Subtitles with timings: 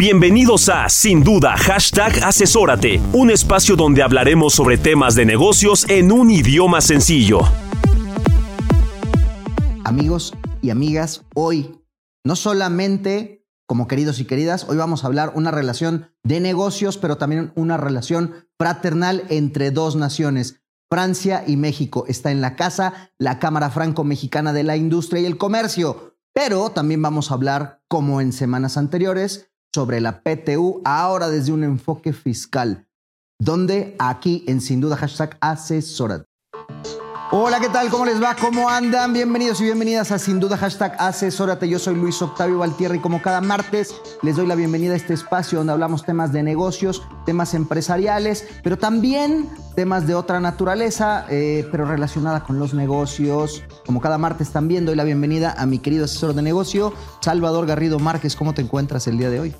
[0.00, 6.10] Bienvenidos a Sin Duda Hashtag Asesórate, un espacio donde hablaremos sobre temas de negocios en
[6.10, 7.40] un idioma sencillo.
[9.84, 11.82] Amigos y amigas, hoy
[12.24, 17.18] no solamente como queridos y queridas, hoy vamos a hablar una relación de negocios, pero
[17.18, 20.62] también una relación fraternal entre dos naciones.
[20.90, 25.36] Francia y México está en la casa, la Cámara Franco-Mexicana de la Industria y el
[25.36, 26.16] Comercio.
[26.32, 31.64] Pero también vamos a hablar, como en semanas anteriores, sobre la PTU, ahora desde un
[31.64, 32.86] enfoque fiscal,
[33.38, 36.24] donde aquí en Sin Duda hashtag asesorat.
[37.32, 37.90] Hola, ¿qué tal?
[37.90, 38.34] ¿Cómo les va?
[38.34, 39.12] ¿Cómo andan?
[39.12, 41.68] Bienvenidos y bienvenidas a Sin Duda Hashtag Asesórate.
[41.68, 45.14] Yo soy Luis Octavio Valtierra y como cada martes les doy la bienvenida a este
[45.14, 51.68] espacio donde hablamos temas de negocios, temas empresariales, pero también temas de otra naturaleza, eh,
[51.70, 53.62] pero relacionada con los negocios.
[53.86, 58.00] Como cada martes también doy la bienvenida a mi querido asesor de negocio, Salvador Garrido
[58.00, 58.34] Márquez.
[58.34, 59.54] ¿Cómo te encuentras el día de hoy?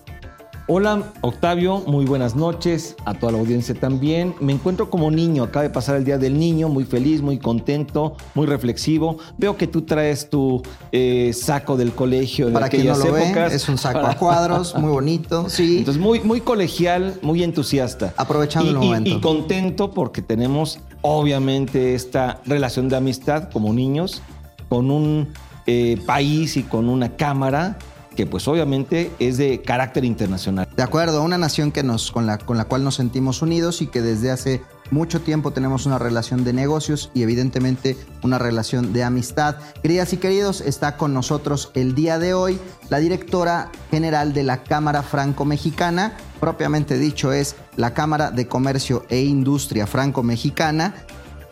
[0.66, 4.34] Hola Octavio, muy buenas noches a toda la audiencia también.
[4.40, 8.16] Me encuentro como niño, acaba de pasar el Día del Niño, muy feliz, muy contento,
[8.34, 9.18] muy reflexivo.
[9.36, 13.50] Veo que tú traes tu eh, saco del colegio de Para quien no lo épocas.
[13.50, 15.78] Ve, es un saco a cuadros, muy bonito, sí.
[15.78, 18.14] Entonces muy, muy colegial, muy entusiasta.
[18.16, 19.10] Aprovechando y, el momento.
[19.10, 24.22] Y, y contento porque tenemos obviamente esta relación de amistad como niños
[24.68, 25.28] con un
[25.66, 27.78] eh, país y con una cámara
[28.14, 30.68] que pues obviamente es de carácter internacional.
[30.76, 33.86] De acuerdo, una nación que nos, con, la, con la cual nos sentimos unidos y
[33.86, 39.04] que desde hace mucho tiempo tenemos una relación de negocios y evidentemente una relación de
[39.04, 39.56] amistad.
[39.82, 44.62] Queridas y queridos, está con nosotros el día de hoy la directora general de la
[44.62, 50.94] Cámara Franco-Mexicana, propiamente dicho es la Cámara de Comercio e Industria Franco-Mexicana,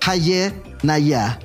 [0.04, 1.38] Haye Naya.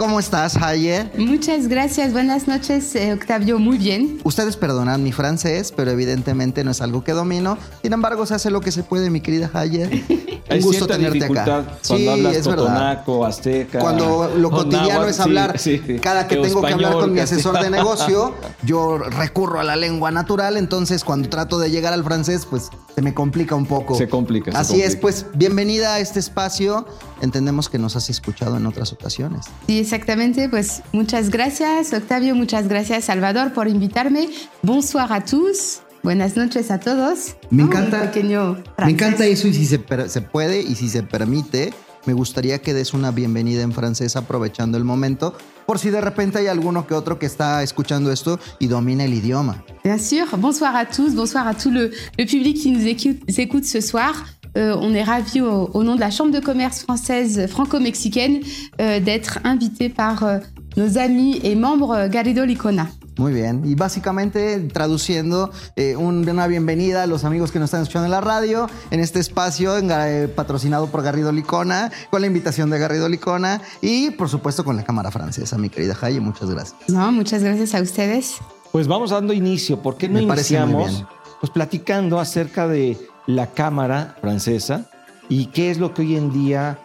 [0.00, 1.10] ¿Cómo estás, Haye?
[1.18, 2.14] Muchas gracias.
[2.14, 3.58] Buenas noches, eh, Octavio.
[3.58, 4.18] Muy bien.
[4.24, 7.58] Ustedes perdonan mi francés, pero evidentemente no es algo que domino.
[7.82, 10.02] Sin embargo, se hace lo que se puede, mi querida Haye.
[10.50, 11.78] Un gusto tenerte acá.
[11.86, 13.78] Cuando sí, hablas es totonaco, azteca.
[13.78, 15.98] Cuando lo cotidiano es hablar, sí, sí.
[15.98, 20.10] cada que tengo que hablar con mi asesor de negocio, yo recurro a la lengua
[20.10, 20.56] natural.
[20.56, 23.94] Entonces, cuando trato de llegar al francés, pues se me complica un poco.
[23.94, 24.52] Se complica.
[24.52, 24.88] Se Así complica.
[24.88, 26.86] es, pues bienvenida a este espacio.
[27.22, 29.46] Entendemos que nos has escuchado en otras ocasiones.
[29.66, 30.50] Sí, exactamente.
[30.50, 32.34] Pues muchas gracias, Octavio.
[32.34, 34.28] Muchas gracias, Salvador, por invitarme.
[34.62, 35.80] Bonsoir a tous.
[36.02, 37.36] Buenas noches a todos.
[37.48, 38.02] Me encanta.
[38.02, 41.72] Un pequeño me encanta eso y si se, se puede y si se permite,
[42.04, 45.34] me gustaría que des una bienvenida en francés aprovechando el momento,
[45.78, 49.62] si de repente hay alguno que otro que está escuchando esto y domina el idioma.
[49.84, 50.26] Bien sûr.
[50.36, 51.14] Bonsoir à tous.
[51.14, 54.24] Bonsoir à tout le, public qui nous écoute, ce soir.
[54.56, 58.40] Euh, on est ravis au, au, nom de la Chambre de commerce française franco-mexicaine
[58.80, 60.38] euh, d'être invité par euh,
[60.76, 62.88] nos amis et membres Garrido Licona.
[63.20, 63.60] Muy bien.
[63.66, 68.12] Y básicamente traduciendo eh, un, una bienvenida a los amigos que nos están escuchando en
[68.12, 73.10] la radio, en este espacio eh, patrocinado por Garrido Licona, con la invitación de Garrido
[73.10, 76.18] Licona y por supuesto con la Cámara Francesa, mi querida Jaye.
[76.18, 76.88] Muchas gracias.
[76.88, 78.38] No, muchas gracias a ustedes.
[78.72, 79.82] Pues vamos dando inicio.
[79.82, 81.04] ¿Por qué no Me iniciamos?
[81.40, 84.88] Pues platicando acerca de la Cámara Francesa
[85.28, 86.78] y qué es lo que hoy en día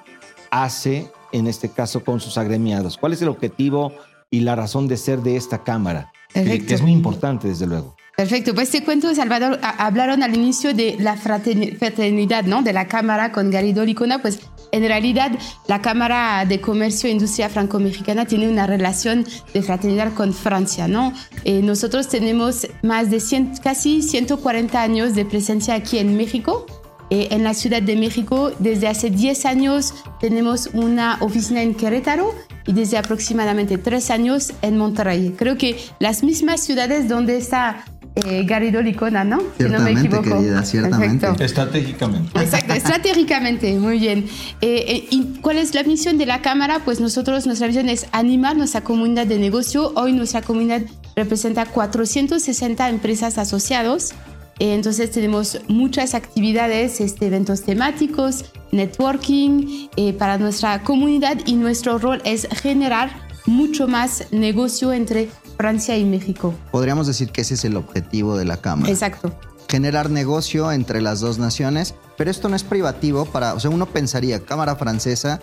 [0.51, 2.97] hace, en este caso, con sus agremiados.
[2.97, 3.93] ¿Cuál es el objetivo
[4.29, 6.11] y la razón de ser de esta Cámara?
[6.35, 6.67] Que, Perfecto.
[6.67, 7.95] que es muy importante, desde luego.
[8.17, 12.61] Perfecto, pues te cuento, Salvador, a- hablaron al inicio de la fraterni- fraternidad, ¿no?
[12.61, 14.39] De la Cámara con Garrido Licona, pues
[14.71, 15.31] en realidad
[15.67, 21.13] la Cámara de Comercio e Industria Franco-Mexicana tiene una relación de fraternidad con Francia, ¿no?
[21.43, 26.65] Eh, nosotros tenemos más de 100, casi 140 años de presencia aquí en México.
[27.09, 32.33] Eh, en la Ciudad de México, desde hace 10 años tenemos una oficina en Querétaro
[32.65, 35.35] y desde aproximadamente 3 años en Monterrey.
[35.37, 37.85] Creo que las mismas ciudades donde está
[38.15, 39.39] eh, Garrido Licona, ¿no?
[39.57, 40.23] Si no me equivoco.
[40.23, 41.27] querida, ciertamente.
[41.27, 41.43] Perfecto.
[41.43, 42.39] Estratégicamente.
[42.39, 44.25] Exacto, estratégicamente, muy bien.
[44.61, 46.79] Eh, eh, ¿Y cuál es la misión de la Cámara?
[46.85, 49.91] Pues nosotros, nuestra misión es animar nuestra comunidad de negocio.
[49.95, 50.83] Hoy nuestra comunidad
[51.17, 54.13] representa 460 empresas asociados.
[54.59, 62.21] Entonces tenemos muchas actividades, este, eventos temáticos, networking eh, para nuestra comunidad y nuestro rol
[62.25, 66.53] es generar mucho más negocio entre Francia y México.
[66.71, 68.91] Podríamos decir que ese es el objetivo de la Cámara.
[68.91, 69.33] Exacto.
[69.69, 73.87] Generar negocio entre las dos naciones, Pero esto no es privativo para, o sea, uno
[73.87, 75.41] pensaría, Cámara Francesa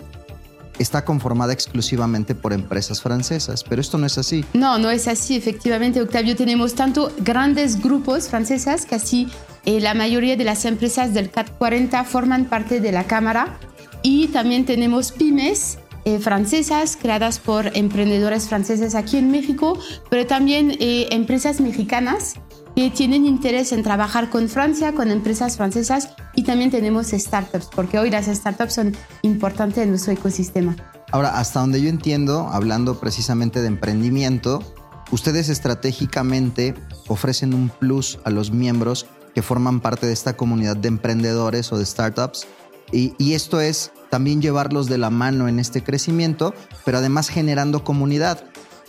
[0.79, 4.45] está conformada exclusivamente por empresas francesas, pero esto no es así.
[4.53, 6.35] No, no es así, efectivamente, Octavio.
[6.35, 9.27] Tenemos tanto grandes grupos francesas, casi
[9.65, 13.59] eh, la mayoría de las empresas del CAT 40 forman parte de la Cámara,
[14.01, 19.79] y también tenemos pymes eh, francesas creadas por emprendedores franceses aquí en México,
[20.09, 22.35] pero también eh, empresas mexicanas
[22.75, 27.99] que tienen interés en trabajar con Francia, con empresas francesas y también tenemos startups, porque
[27.99, 30.75] hoy las startups son importantes en nuestro ecosistema.
[31.11, 34.63] Ahora, hasta donde yo entiendo, hablando precisamente de emprendimiento,
[35.11, 36.73] ustedes estratégicamente
[37.07, 39.05] ofrecen un plus a los miembros
[39.35, 42.47] que forman parte de esta comunidad de emprendedores o de startups.
[42.91, 46.53] Y, y esto es también llevarlos de la mano en este crecimiento,
[46.85, 48.43] pero además generando comunidad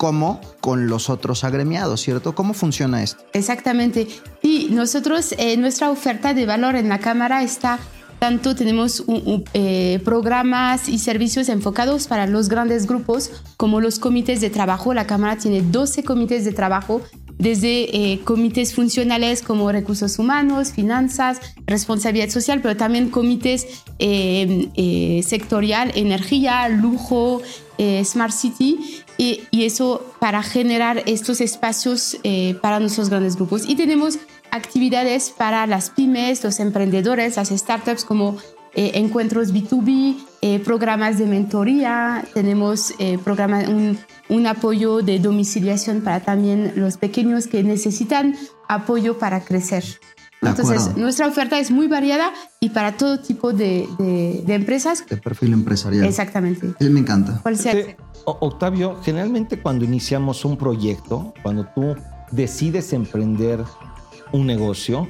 [0.05, 2.35] como con los otros agremiados, ¿cierto?
[2.35, 3.25] ¿Cómo funciona esto?
[3.33, 4.07] Exactamente.
[4.43, 7.79] Y nosotros, eh, nuestra oferta de valor en la Cámara está
[8.19, 9.03] tanto tenemos
[9.55, 14.93] eh, programas y servicios enfocados para los grandes grupos como los comités de trabajo.
[14.93, 17.01] La Cámara tiene 12 comités de trabajo,
[17.39, 23.67] desde eh, comités funcionales como recursos humanos, finanzas, responsabilidad social, pero también comités
[25.27, 27.41] sectorial, energía, lujo,
[28.05, 33.69] Smart City y, eso para generar estos espacios eh, para nuestros grandes grupos.
[33.69, 34.19] Y tenemos
[34.51, 38.37] actividades para las pymes, los emprendedores, las startups como
[38.75, 43.99] eh, encuentros B2B, eh, programas de mentoría, tenemos un,
[44.29, 48.37] un, apoyo de domiciliación para también los pequeños que necesitan
[48.69, 49.85] apoyo para crecer.
[50.51, 55.05] Entonces, nuestra oferta es muy variada y para todo tipo de, de, empresas.
[55.09, 56.05] De perfil empresarial.
[56.05, 56.75] Exactamente.
[56.81, 57.41] me encanta.
[58.27, 61.95] Octavio, generalmente cuando iniciamos un proyecto, cuando tú
[62.31, 63.63] decides emprender
[64.33, 65.09] un negocio,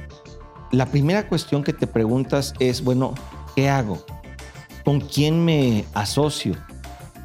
[0.71, 3.13] la primera cuestión que te preguntas es, bueno,
[3.55, 4.03] ¿qué hago?
[4.83, 6.55] ¿Con quién me asocio?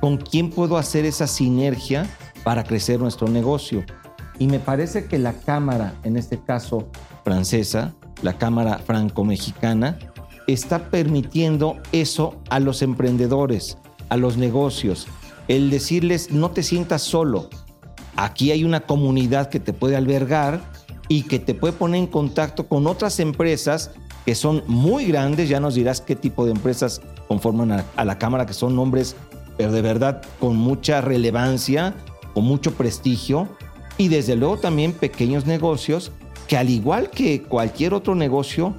[0.00, 2.08] ¿Con quién puedo hacer esa sinergia
[2.44, 3.84] para crecer nuestro negocio?
[4.38, 6.88] Y me parece que la Cámara, en este caso
[7.24, 9.98] francesa, la Cámara Franco-Mexicana,
[10.46, 13.78] está permitiendo eso a los emprendedores,
[14.08, 15.06] a los negocios.
[15.48, 17.48] El decirles, no te sientas solo.
[18.16, 20.60] Aquí hay una comunidad que te puede albergar
[21.08, 23.92] y que te puede poner en contacto con otras empresas
[24.24, 25.48] que son muy grandes.
[25.48, 29.16] Ya nos dirás qué tipo de empresas conforman a, la Cámara, que son nombres,
[29.56, 31.94] pero de verdad con mucha relevancia,
[32.34, 33.48] con mucho prestigio.
[33.96, 36.12] Y desde luego también pequeños negocios
[36.50, 38.74] que al igual que cualquier otro negocio,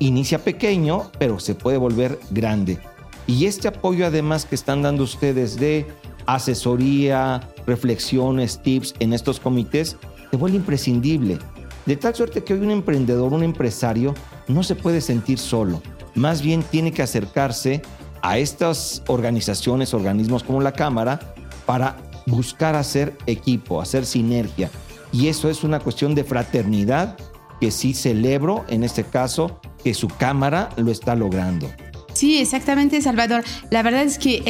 [0.00, 2.80] inicia pequeño, pero se puede volver grande.
[3.28, 5.86] Y este apoyo además que están dando ustedes de
[6.26, 9.96] asesoría, reflexiones, tips en estos comités,
[10.28, 11.38] se vuelve imprescindible.
[11.86, 14.12] De tal suerte que hoy un emprendedor, un empresario,
[14.48, 15.80] no se puede sentir solo.
[16.16, 17.80] Más bien tiene que acercarse
[18.22, 21.20] a estas organizaciones, organismos como la Cámara,
[21.64, 21.96] para
[22.26, 24.68] buscar hacer equipo, hacer sinergia,
[25.14, 27.16] y eso es una cuestión de fraternidad
[27.60, 31.70] que sí celebro en este caso que su cámara lo está logrando.
[32.14, 33.44] Sí, exactamente, Salvador.
[33.70, 34.42] La verdad es que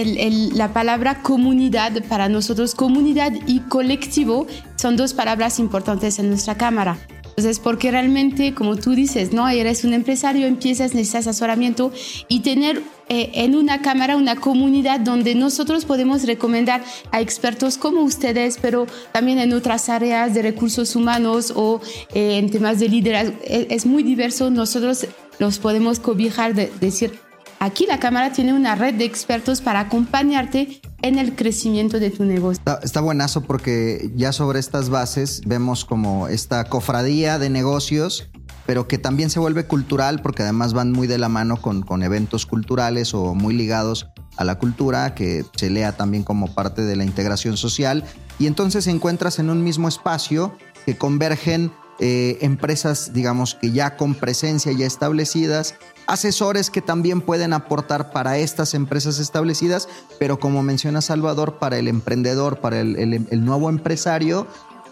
[0.54, 4.46] la palabra comunidad para nosotros, comunidad y colectivo,
[4.76, 6.96] son dos palabras importantes en nuestra cámara.
[7.36, 9.48] Entonces, porque realmente, como tú dices, ¿no?
[9.48, 11.90] Eres un empresario, empiezas, necesitas asesoramiento
[12.28, 18.02] y tener eh, en una cámara una comunidad donde nosotros podemos recomendar a expertos como
[18.02, 21.80] ustedes, pero también en otras áreas de recursos humanos o
[22.14, 23.34] eh, en temas de liderazgo.
[23.44, 24.50] Es, es, muy diverso.
[24.50, 25.06] Nosotros
[25.40, 27.18] los podemos cobijar, de, decir,
[27.58, 32.24] aquí la cámara tiene una red de expertos para acompañarte en el crecimiento de tu
[32.24, 32.62] negocio.
[32.82, 38.30] Está, buenazo porque ya sobre estas bases vemos como esta cofradía de negocios,
[38.64, 42.02] pero que también se vuelve cultural porque además van muy de la mano con, con
[42.02, 44.06] eventos culturales o muy ligados
[44.38, 48.02] a la cultura, que se lea también como parte de la integración social.
[48.38, 50.56] Y entonces encuentras en un mismo espacio
[50.86, 51.70] que convergen
[52.00, 55.74] eh, empresas, digamos, que ya con presencia ya establecidas,
[56.06, 61.88] asesores que también pueden aportar para estas empresas establecidas, pero como menciona Salvador, para el
[61.88, 64.46] emprendedor, para el, nuevo empresario,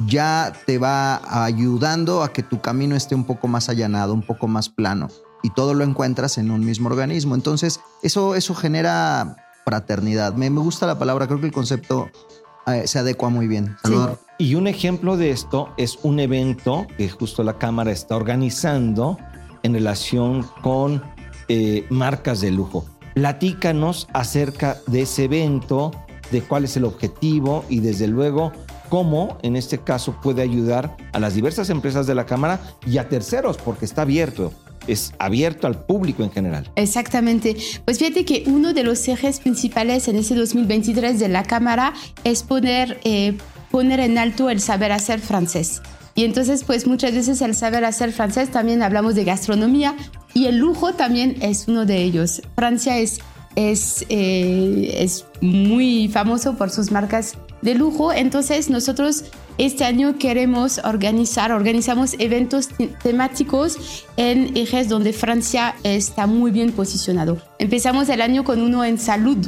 [0.07, 4.49] ya te va ayudando a que tu camino esté un poco más allanado, un poco
[4.49, 5.09] más plano.
[5.43, 7.35] Y todo lo encuentras en un mismo organismo.
[7.35, 10.35] Entonces, eso, eso genera fraternidad.
[10.35, 12.09] Me, gusta la palabra, creo que el concepto
[12.67, 13.77] eh, se adecua muy bien.
[14.39, 19.19] Y un ejemplo de esto es un evento que justo la Cámara está organizando
[19.63, 21.03] en relación con
[21.49, 22.85] eh, marcas de lujo.
[23.15, 25.91] Platícanos acerca de ese evento,
[26.31, 28.53] de cuál es el objetivo y desde luego
[28.89, 33.09] cómo en este caso puede ayudar a las diversas empresas de la Cámara y a
[33.09, 34.53] terceros, porque está abierto.
[34.89, 36.69] es abierto al público en general.
[36.75, 37.57] Exactamente.
[37.85, 41.93] Pues fíjate que uno de los ejes principales en ese 2023 de la Cámara
[42.25, 43.39] es poner, eh,
[43.71, 45.81] poner en alto el saber hacer francés.
[46.15, 49.95] Y entonces, pues muchas veces el saber hacer francés también hablamos de gastronomía
[50.35, 52.43] y el lujo también es uno de ellos.
[52.55, 53.21] Francia es,
[53.57, 59.25] es, eh, es muy famoso por sus marcas de lujo, entonces nosotros
[59.59, 62.69] este año queremos organizar, organizamos eventos
[63.03, 67.39] temáticos en ejes donde Francia está muy bien posicionado.
[67.59, 69.39] Empezamos el año con uno en salud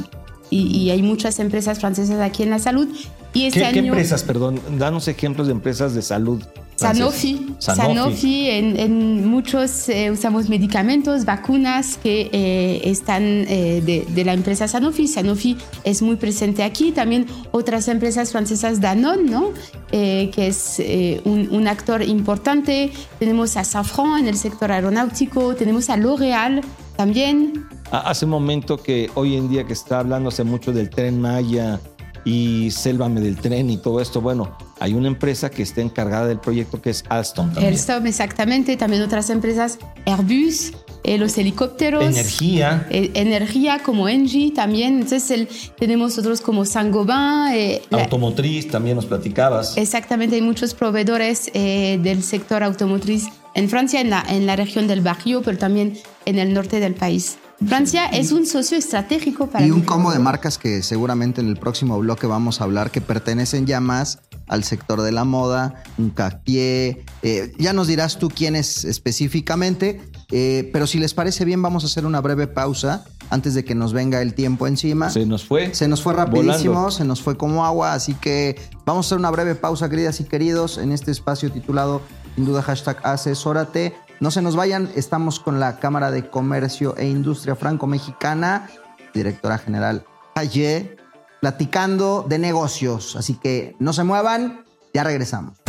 [0.51, 2.87] y, hay muchas empresas francesas aquí en la salud.
[3.35, 4.61] Y este ¿Qué, año, ¿Qué empresas, perdón?
[4.79, 6.41] Danos ejemplos de empresas de salud.
[6.77, 14.67] Sanofi, Sanofi, en, muchos eh, usamos medicamentos, vacunas que eh, están eh, de, la empresa
[14.67, 15.07] Sanofi.
[15.07, 16.93] Sanofi es muy presente aquí.
[16.93, 19.51] También otras empresas francesas, Danone, ¿no?
[19.91, 20.81] que es
[21.23, 22.91] un, un, actor importante.
[23.19, 25.55] Tenemos a Safran en el sector aeronáutico.
[25.55, 26.61] Tenemos a L'Oréal
[26.97, 27.65] también.
[27.91, 31.79] Hace un momento que hoy en día que está hablándose mucho del tren Maya
[32.25, 36.39] y Sélvame del tren y todo esto, bueno, hay una empresa que está encargada del
[36.39, 37.53] proyecto que es Alstom.
[37.53, 37.73] También.
[37.73, 38.75] Alstom, exactamente.
[38.75, 42.03] También otras empresas, Airbus, eh, los helicópteros.
[42.03, 42.87] Energía.
[42.89, 44.95] Eh, energía como Engie también.
[44.95, 47.53] Entonces el, tenemos otros como Saint-Gobain.
[47.55, 49.77] Eh, automotriz, también nos platicabas.
[49.77, 55.01] Exactamente, hay muchos proveedores del sector automotriz en Francia, en la, en la región del
[55.01, 57.37] Barrio, pero también en el norte del país.
[57.67, 59.65] Francia es un socio estratégico para...
[59.65, 63.01] Y un combo de marcas que seguramente en el próximo bloque vamos a hablar que
[63.01, 67.03] pertenecen ya más al sector de la moda, un Cartier.
[67.23, 71.87] Eh, ya nos dirás tú quiénes específicamente, eh, pero si les parece bien, vamos a
[71.87, 75.09] hacer una breve pausa antes de que nos venga el tiempo encima.
[75.09, 75.73] Se nos fue.
[75.73, 79.31] Se nos fue rapidísimo, se nos fue como agua, así que vamos a hacer una
[79.31, 82.01] breve pausa, queridas y queridos, en este espacio titulado,
[82.35, 83.95] sin duda, hashtag asesórate.
[84.25, 88.67] No se nos vayan, estamos con la Cámara de Comercio e Industria Franco-Mexicana,
[89.13, 90.03] directora general
[90.33, 90.97] Aye,
[91.41, 93.15] platicando de negocios.
[93.15, 94.65] Así que no se muevan,
[94.95, 95.59] ya regresamos.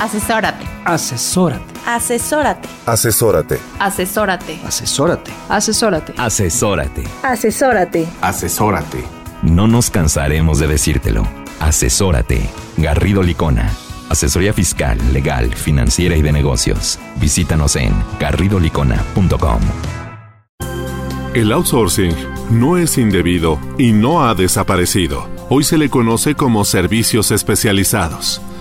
[0.00, 0.64] Asesórate.
[0.84, 1.64] Asesórate.
[1.84, 2.68] Asesórate.
[2.86, 3.58] Asesórate.
[3.80, 4.60] Asesórate.
[4.64, 5.32] Asesórate.
[5.48, 6.14] Asesórate.
[6.16, 7.04] Asesórate.
[7.24, 8.08] Asesórate.
[8.20, 9.04] Asesórate.
[9.42, 11.26] No nos cansaremos de decírtelo.
[11.58, 12.48] Asesórate.
[12.76, 13.72] Garrido Licona.
[14.08, 16.98] Asesoría fiscal, legal, financiera y de negocios.
[17.20, 19.60] Visítanos en garridolicona.com.
[21.34, 22.14] El outsourcing
[22.50, 25.28] no es indebido y no ha desaparecido.
[25.50, 28.40] Hoy se le conoce como servicios especializados.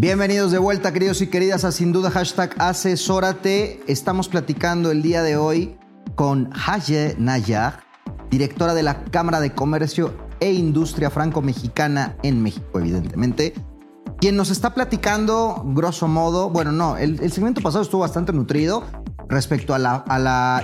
[0.00, 3.80] Bienvenidos de vuelta, queridos y queridas, a Sin Duda Hashtag Asesórate.
[3.88, 5.76] Estamos platicando el día de hoy
[6.14, 7.80] con Haye Nayar,
[8.30, 13.54] directora de la Cámara de Comercio e Industria Franco-Mexicana en México, evidentemente,
[14.20, 18.84] quien nos está platicando, grosso modo, bueno, no, el, segmento pasado estuvo bastante nutrido
[19.28, 20.62] respecto a la, a la...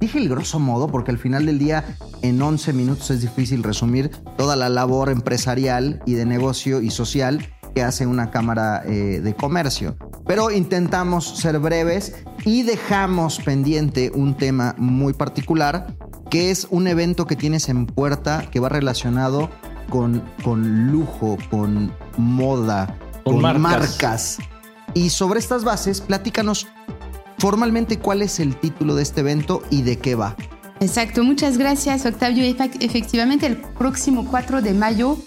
[0.00, 1.84] Dije el grosso modo porque al final del día
[2.22, 7.46] en 11 minutos es difícil resumir toda la labor empresarial y de negocio y social
[7.74, 9.96] que hace una Cámara eh, de Comercio.
[10.26, 15.94] Pero intentamos ser breves y dejamos pendiente un tema muy particular,
[16.30, 19.50] que es un evento que tienes en puerta que va relacionado
[19.88, 24.38] con, con lujo, con moda, con, marcas.
[24.94, 26.68] Y sobre estas bases, platícanos
[27.38, 30.36] formalmente cuál es el título de este evento y de qué va.
[30.80, 32.44] Exacto, muchas gracias Octavio.
[32.80, 35.18] Efectivamente, el próximo 4 de mayo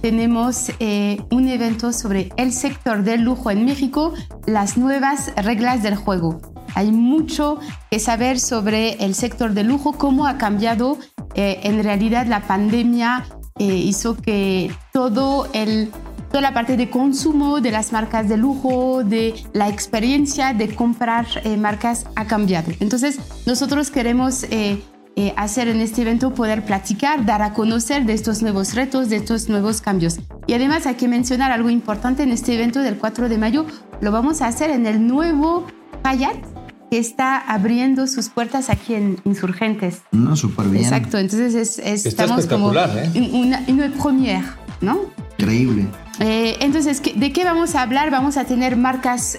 [0.00, 4.14] tenemos eh, un evento sobre el sector del lujo en México,
[4.46, 6.40] las nuevas reglas del juego.
[6.74, 7.58] Hay mucho
[7.90, 10.98] que saber sobre el sector del lujo, cómo ha cambiado.
[11.34, 13.26] Eh, en realidad la pandemia
[13.58, 15.90] eh, hizo que todo el,
[16.28, 21.26] toda la parte de consumo de las marcas de lujo, de la experiencia de comprar
[21.58, 22.72] marcas ha cambiado.
[22.80, 24.44] Entonces nosotros queremos
[25.20, 29.16] eh, hacer en este evento, poder platicar, dar a conocer de estos nuevos retos, de
[29.16, 30.18] estos nuevos cambios.
[30.46, 33.66] Y además hay que mencionar algo importante en este evento del 4 de mayo,
[34.00, 35.66] lo vamos a hacer en el nuevo
[36.04, 36.38] Hayat
[36.90, 40.00] que está abriendo sus puertas aquí en Insurgentes.
[40.10, 40.84] No, súper bien.
[40.84, 43.30] Exacto, entonces es, estamos como ¿eh?
[43.30, 44.46] una, una première,
[44.80, 45.00] ¿no?
[45.38, 45.86] Increíble.
[46.18, 48.10] Eh, entonces, ¿de qué vamos a hablar?
[48.10, 49.38] Vamos a tener marcas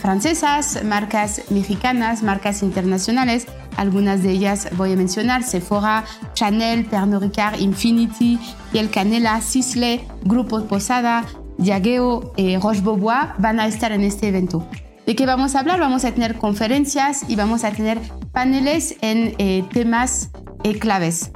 [0.00, 6.04] francesas, marcas mexicanas, marcas internacionales, Algunas de ellas voy a mencionar, Sephora,
[6.34, 8.38] Chanel, Pernod Ricard, Infinity,
[8.72, 11.24] Piel Canela, Sisley, Grupo Posada,
[11.58, 14.66] Diageo, eh, Roche Beaubois van a estar en este evento.
[15.06, 15.80] ¿De qué vamos a hablar?
[15.80, 18.00] Vamos a tener conferencias y vamos a tener
[18.32, 20.30] paneles en eh, temas
[20.62, 21.30] eh, claves.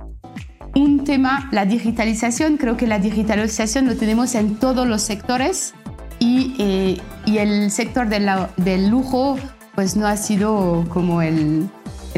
[0.74, 2.56] Un tema, la digitalización.
[2.56, 5.74] Creo que la digitalización lo tenemos en todos los sectores
[6.18, 9.36] y, eh, y el sector de la- del lujo
[9.74, 11.68] pues no ha sido como el,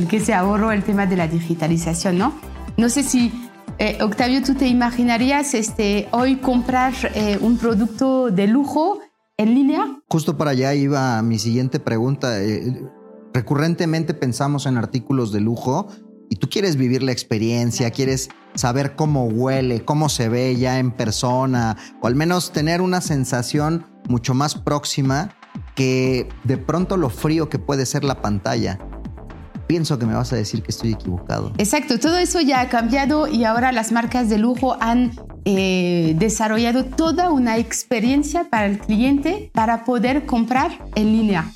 [0.00, 2.32] el que se ahorró el tema de la digitalización, ¿no?
[2.78, 3.30] No sé si,
[3.78, 9.00] eh, Octavio, tú te imaginarías este, hoy comprar eh, un producto de lujo
[9.36, 10.00] en línea.
[10.08, 12.42] Justo para allá iba mi siguiente pregunta.
[12.42, 12.82] Eh,
[13.34, 15.88] recurrentemente pensamos en artículos de lujo
[16.30, 20.92] y tú quieres vivir la experiencia, quieres saber cómo huele, cómo se ve ya en
[20.92, 25.36] persona, o al menos tener una sensación mucho más próxima
[25.74, 28.78] que de pronto lo frío que puede ser la pantalla.
[29.70, 31.52] Pienso que me vas a decir que estoy equivocado.
[31.56, 35.12] Exacto, todo eso ya ha cambiado y ahora las marcas de lujo han
[35.44, 41.52] eh, desarrollado toda una experiencia para el cliente para poder comprar en línea.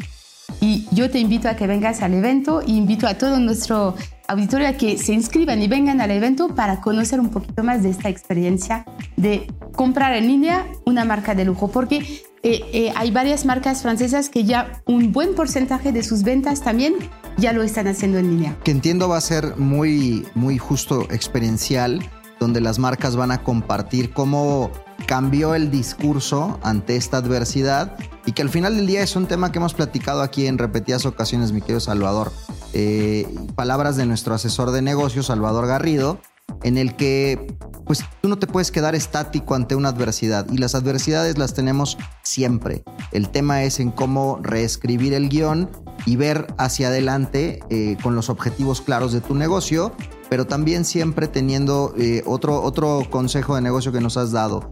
[0.61, 3.97] Y yo te invito a que vengas al evento y invito a todo nuestro
[4.29, 7.91] auditorio a que se inscriban y vengan al evento para conocer un poquito más de
[7.91, 11.97] esta experiencia de comprar en línea una marca de lujo, porque
[12.45, 16.95] eh, eh, hay varias marcas francesas que ya un buen porcentaje de sus ventas también
[17.37, 18.57] ya lo están haciendo en línea.
[18.65, 22.01] que entiendo va a ser muy, muy justo experiencial,
[22.41, 24.71] donde las marcas van a compartir cómo
[25.07, 29.53] cambió el discurso ante esta adversidad y que al final del día es un tema
[29.53, 32.33] que hemos platicado aquí en repetidas ocasiones, mi querido Salvador.
[32.73, 36.19] Eh, palabras de nuestro asesor de negocios, Salvador Garrido,
[36.63, 40.75] en el que pues tú no te puedes quedar estático ante una adversidad y las
[40.75, 42.83] adversidades las tenemos siempre.
[43.13, 45.71] El tema es en cómo reescribir el guion
[46.07, 49.93] y ver hacia adelante eh, con los objetivos claros de tu negocio,
[50.31, 54.71] pero también siempre teniendo eh, otro, otro consejo de negocio que nos has dado.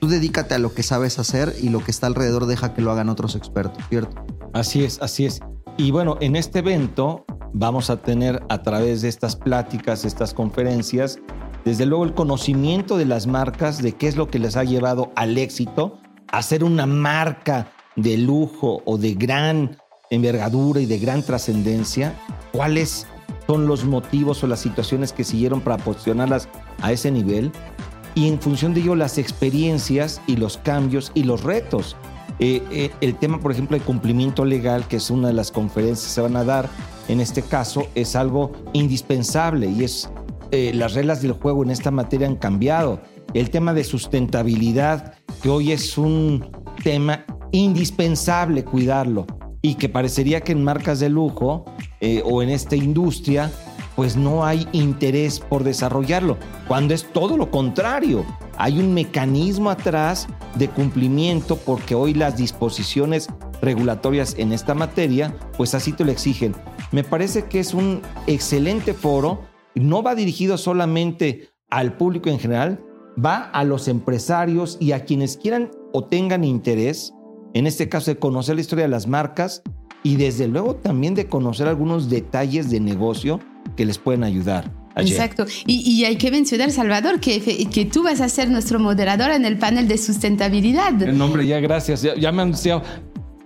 [0.00, 2.90] Tú dedícate a lo que sabes hacer y lo que está alrededor deja que lo
[2.90, 4.24] hagan otros expertos, ¿cierto?
[4.52, 5.40] Así es, así es.
[5.76, 11.18] Y bueno, en este evento vamos a tener a través de estas pláticas, estas conferencias,
[11.64, 15.12] desde luego el conocimiento de las marcas, de qué es lo que les ha llevado
[15.16, 15.98] al éxito,
[16.30, 19.78] a ser una marca de lujo o de gran
[20.10, 22.14] envergadura y de gran trascendencia,
[22.52, 23.06] cuáles
[23.46, 26.48] son los motivos o las situaciones que siguieron para posicionarlas
[26.82, 27.52] a ese nivel
[28.16, 31.96] y en función de ello las experiencias y los cambios y los retos.
[32.40, 36.08] Eh, eh, el tema, por ejemplo, de cumplimiento legal, que es una de las conferencias
[36.08, 36.68] que se van a dar
[37.08, 40.10] en este caso, es algo indispensable y es
[40.50, 43.00] eh, las reglas del juego en esta materia han cambiado.
[43.34, 46.46] El tema de sustentabilidad, que hoy es un
[46.82, 49.26] tema indispensable cuidarlo
[49.62, 51.64] y que parecería que en marcas de lujo
[52.00, 53.50] eh, o en esta industria
[53.96, 56.36] pues no hay interés por desarrollarlo,
[56.66, 58.24] cuando es todo lo contrario.
[58.56, 63.28] Hay un mecanismo atrás de cumplimiento porque hoy las disposiciones
[63.64, 66.54] regulatorias en esta materia, pues así te lo exigen.
[66.92, 69.42] Me parece que es un excelente foro,
[69.74, 72.80] no va dirigido solamente al público en general,
[73.22, 77.12] va a los empresarios y a quienes quieran o tengan interés,
[77.54, 79.62] en este caso de conocer la historia de las marcas
[80.02, 83.40] y desde luego también de conocer algunos detalles de negocio
[83.76, 84.70] que les pueden ayudar.
[84.96, 85.12] Ayer.
[85.12, 85.46] Exacto.
[85.66, 89.44] Y, y, hay que mencionar, Salvador, que, que, tú vas a ser nuestro moderador en
[89.44, 91.02] el panel de sustentabilidad.
[91.02, 92.02] El nombre, ya gracias.
[92.02, 92.82] Ya, ya me han anunciado.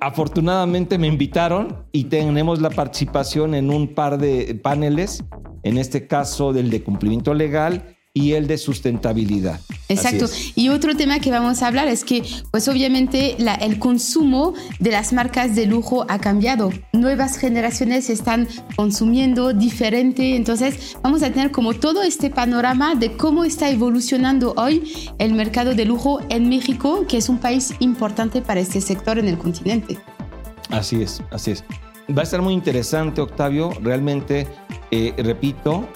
[0.00, 5.24] Afortunadamente me invitaron y tenemos la participación en un par de paneles,
[5.64, 9.60] en este caso del de cumplimiento legal y el de sustentabilidad.
[9.88, 10.26] Exacto.
[10.56, 14.90] Y otro tema que vamos a hablar es que, pues obviamente, la, el consumo de
[14.90, 16.70] las marcas de lujo ha cambiado.
[16.92, 20.34] Nuevas generaciones están consumiendo diferente.
[20.34, 25.74] Entonces, vamos a tener como todo este panorama de cómo está evolucionando hoy el mercado
[25.74, 29.96] de lujo en México, que es un país importante para este sector en el continente.
[30.70, 31.64] Así es, así es.
[32.10, 33.70] Va a estar muy interesante, Octavio.
[33.80, 34.48] Realmente,
[34.90, 35.88] eh, repito,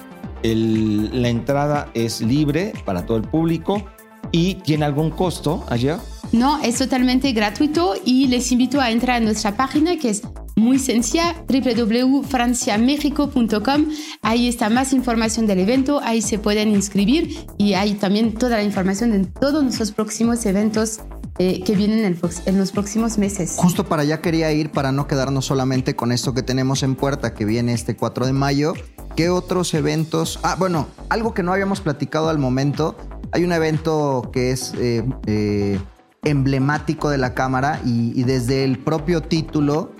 [0.42, 3.82] el, la entrada es libre para todo el público
[4.30, 5.98] y tiene algún costo allá.
[6.32, 10.22] No, es totalmente gratuito y les invito a entrar a nuestra página que es
[10.56, 13.86] muy sencilla, www.franciamexico.com.
[14.22, 18.62] Ahí está más información del evento, ahí se pueden inscribir y hay también toda la
[18.62, 21.00] información de todos nuestros próximos eventos
[21.38, 23.54] eh, que vienen en, en, los próximos meses.
[23.56, 27.32] Justo para allá quería ir para no quedarnos solamente con esto que tenemos en puerta,
[27.32, 28.74] que viene este 4 de mayo.
[29.16, 30.40] ¿Qué otros eventos?
[30.42, 32.96] Ah, bueno, algo que no habíamos platicado al momento.
[33.32, 35.78] Hay un evento que es eh, eh,
[36.22, 39.92] emblemático de la cámara y, desde el propio título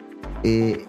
[0.44, 0.87] eh,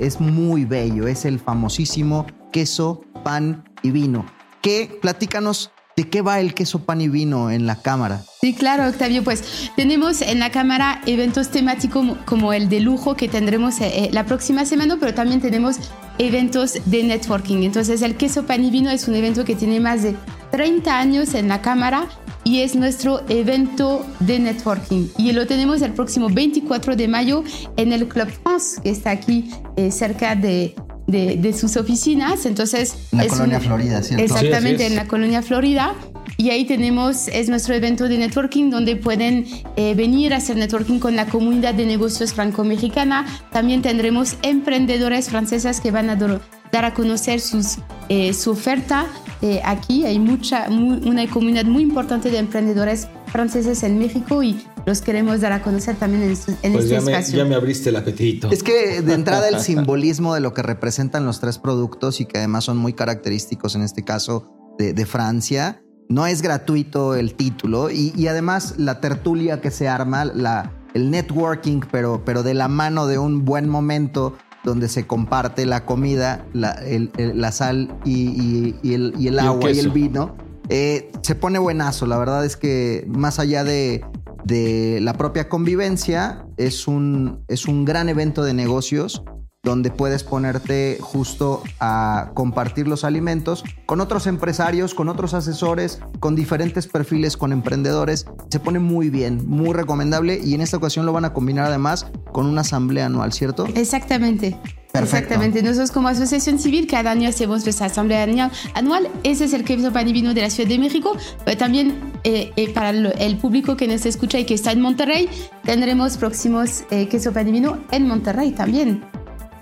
[0.00, 1.08] es muy bello.
[1.08, 4.24] Es el famosísimo queso, pan y vino.
[4.62, 4.98] ¿Qué?
[5.02, 8.22] Platícanos de qué va el queso, pan y vino en la cámara.
[8.42, 9.24] Sí, claro, Octavio.
[9.24, 14.10] Pues tenemos en la cámara eventos temáticos como el de lujo que tendremos eh, eh,
[14.12, 15.76] la próxima semana, pero también tenemos
[16.18, 17.62] eventos de networking.
[17.62, 20.14] Entonces, el queso, pan y vino es un evento que tiene más de
[20.50, 22.06] 30 años en la cámara
[22.44, 25.08] y es nuestro evento de networking.
[25.18, 27.42] Y lo tenemos el próximo 24 de mayo
[27.76, 30.76] en el Club France, que está aquí eh, cerca de,
[31.06, 32.46] de, sus oficinas.
[32.46, 34.24] Entonces, en la es colonia Florida, ¿cierto?
[34.24, 35.94] Exactamente, en la colonia Florida.
[36.38, 40.98] Y ahí tenemos, es nuestro evento de networking donde pueden eh, venir a hacer networking
[40.98, 43.24] con la comunidad de negocios franco-mexicana.
[43.50, 49.06] También tendremos emprendedores francesas que van a dar a conocer sus, eh, su oferta.
[49.40, 55.02] Eh, aquí hay mucha, una comunidad muy importante de emprendedores franceses en México y los
[55.02, 57.32] queremos dar a conocer también en, en pues este ya espacio.
[57.32, 58.50] Me, ya me abriste el apetito.
[58.50, 62.38] Es que de entrada el simbolismo de lo que representan los tres productos y que
[62.38, 67.90] además son muy característicos en este caso de, de Francia, no es gratuito el título
[67.90, 72.68] y, y, además la tertulia que se arma, la, el networking, pero, pero de la
[72.68, 77.96] mano de un buen momento donde se comparte la comida, la, el, el, la sal
[78.04, 80.36] y, y, y, el, y el agua y el vino,
[80.68, 82.06] eh, se pone buenazo.
[82.06, 84.04] La verdad es que más allá de,
[84.46, 89.24] de la propia convivencia, es un, es un gran evento de negocios
[89.64, 96.36] donde puedes ponerte justo a compartir los alimentos con otros empresarios, con otros asesores, con
[96.36, 98.26] diferentes perfiles, con emprendedores.
[98.48, 102.06] Se pone muy bien, muy recomendable y en esta ocasión lo van a combinar además
[102.30, 103.66] con una asamblea anual, ¿cierto?
[103.74, 104.56] Exactamente.
[105.00, 105.34] Perfecto.
[105.34, 105.62] Exactamente.
[105.62, 108.26] Nosotros como asociación civil cada año hacemos nuestra asamblea
[108.74, 109.08] anual.
[109.22, 111.16] Ese es el queso pan y vino de la Ciudad de México.
[111.44, 115.28] Pero también eh, eh, para el público que nos escucha y que está en Monterrey,
[115.64, 119.04] tendremos próximos eh, queso pan y vino en Monterrey también.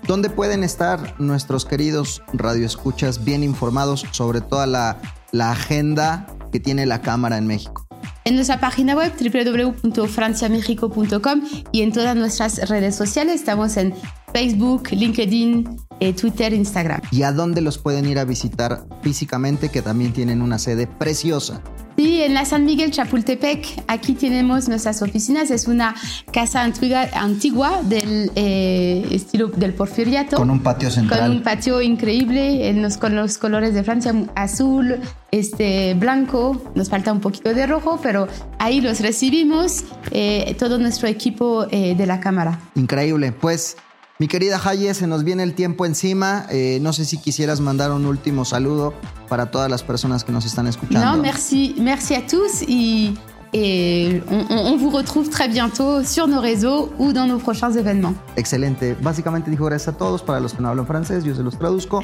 [0.07, 4.99] ¿Dónde pueden estar nuestros queridos radioescuchas bien informados sobre toda la,
[5.31, 7.87] la agenda que tiene la Cámara en México?
[8.23, 13.95] En nuestra página web www.franciamexico.com y en todas nuestras redes sociales estamos en
[14.35, 16.99] Facebook, LinkedIn, eh, Twitter, Instagram.
[17.09, 21.61] ¿Y a dónde los pueden ir a visitar físicamente que también tienen una sede preciosa?
[21.95, 25.51] Sí, en la San Miguel Chapultepec, aquí tenemos nuestras oficinas.
[25.51, 25.95] Es una
[26.33, 30.35] casa antigua, antigua del eh, estilo del porfiriato.
[30.35, 31.21] Con un patio central.
[31.21, 34.99] Con un patio increíble, en los, con los colores de Francia, azul,
[35.31, 36.61] este, blanco.
[36.75, 38.27] Nos falta un poquito de rojo, pero
[38.59, 42.59] ahí los recibimos, eh, todo nuestro equipo eh, de la Cámara.
[42.75, 43.31] Increíble.
[43.31, 43.77] Pues
[44.17, 46.45] mi querida Haye, se nos viene el tiempo encima.
[46.49, 48.93] Eh, no sé si quisieras mandar un último saludo
[49.27, 51.05] para todas las personas que nos están escuchando.
[51.05, 53.17] No, merci, merci a tous y,
[53.51, 58.15] et on, on, vous retrouve très bientôt sur nos réseaux ou dans nos prochains événements.
[58.35, 58.95] Excelente.
[59.01, 60.21] Básicamente dijo gracias a todos.
[60.21, 62.01] Para los que no hablan francés, yo se los traduzco.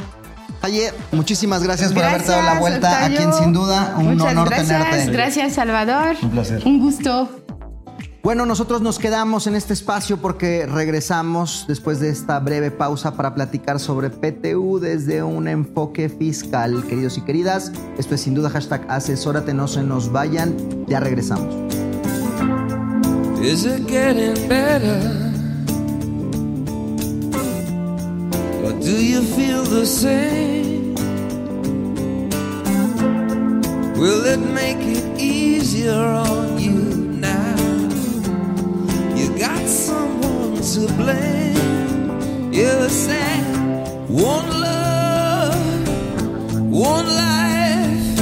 [0.63, 3.19] Haye, muchísimas gracias, gracias por haberte dado la vuelta Octavio.
[3.19, 3.95] aquí en Sin Duda.
[3.97, 5.11] Un Muchas honor gracias, tenerte.
[5.11, 6.15] Gracias, Salvador.
[6.21, 6.61] Un placer.
[6.65, 7.29] Un gusto.
[8.23, 13.33] Bueno, nosotros nos quedamos en este espacio porque regresamos después de esta breve pausa para
[13.33, 16.83] platicar sobre PTU desde un enfoque fiscal.
[16.87, 20.55] Queridos y queridas, esto es sin duda hashtag asesórate, no se nos vayan,
[20.87, 21.51] ya regresamos.
[23.41, 25.01] Is it getting better?
[28.63, 30.93] Or do you feel the same?
[33.97, 36.70] Will it make it easier on you
[40.73, 42.53] to blame.
[42.53, 43.43] You said
[44.07, 45.87] one love,
[46.71, 48.19] one life.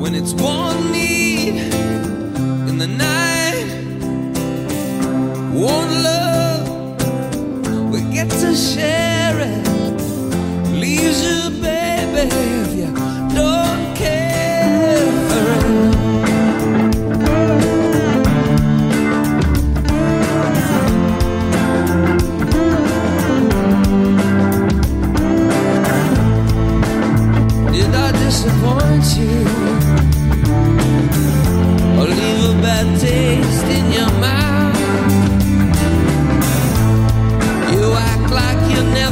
[0.00, 1.56] When it's one need
[2.70, 3.66] in the night,
[5.52, 9.09] one love, we get to share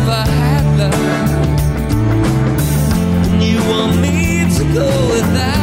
[0.09, 0.95] never had love.
[3.33, 5.58] And you want me to go without.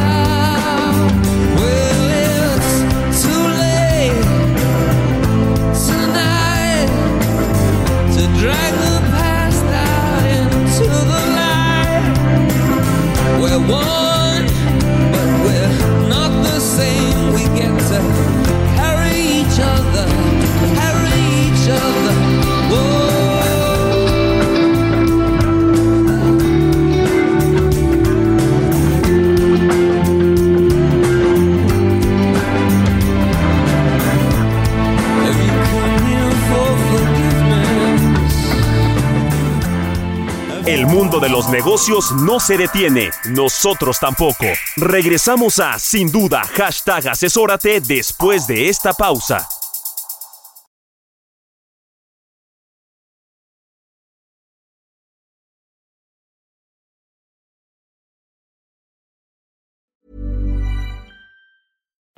[41.45, 44.45] Los negocios no se detiene, nosotros tampoco.
[44.77, 49.47] Regresamos a Sin Duda, hashtag asesórate después de esta pausa.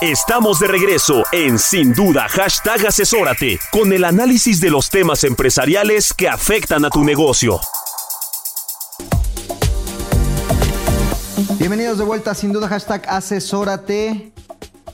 [0.00, 6.14] Estamos de regreso en Sin Duda, hashtag asesórate, con el análisis de los temas empresariales
[6.14, 7.58] que afectan a tu negocio.
[11.58, 14.30] Bienvenidos de vuelta a Sin Duda, hashtag asesórate.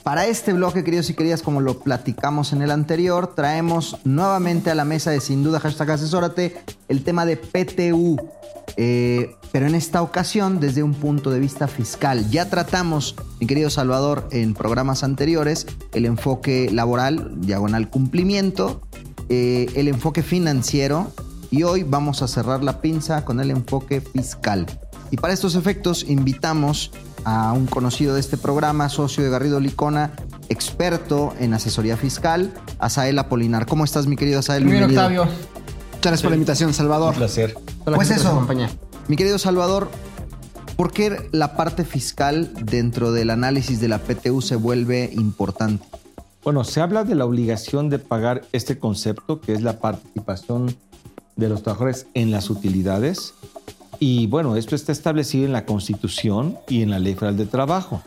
[0.02, 4.74] Para este bloque, queridos y queridas, como lo platicamos en el anterior, traemos nuevamente a
[4.74, 6.56] la mesa de Sin Duda, hashtag asesórate,
[6.88, 8.16] el tema de PTU.
[8.78, 12.28] Eh, pero en esta ocasión desde un punto de vista fiscal.
[12.28, 18.80] Ya tratamos, mi querido Salvador, en programas anteriores, el enfoque laboral, diagonal cumplimiento,
[19.28, 21.12] eh, el enfoque financiero
[21.52, 24.66] y hoy vamos a cerrar la pinza con el enfoque fiscal.
[25.12, 26.90] Y para estos efectos invitamos
[27.22, 30.10] a un conocido de este programa, socio de Garrido Licona,
[30.48, 33.66] experto en asesoría fiscal, Asael Apolinar.
[33.66, 34.64] ¿Cómo estás, mi querido Asael?
[34.64, 35.22] Muy bien, Bienvenido.
[35.22, 35.54] Octavio.
[35.92, 37.10] Muchas gracias por la invitación, Salvador.
[37.10, 37.54] Un placer.
[37.84, 38.68] Pues eso, acompaña.
[39.08, 39.90] Mi querido Salvador,
[40.76, 45.84] ¿por qué la parte fiscal dentro del análisis de la PTU se vuelve importante?
[46.42, 50.74] Bueno, se habla de la obligación de pagar este concepto, que es la participación
[51.36, 53.34] de los trabajadores en las utilidades.
[53.98, 58.02] Y bueno, esto está establecido en la Constitución y en la Ley Federal de Trabajo.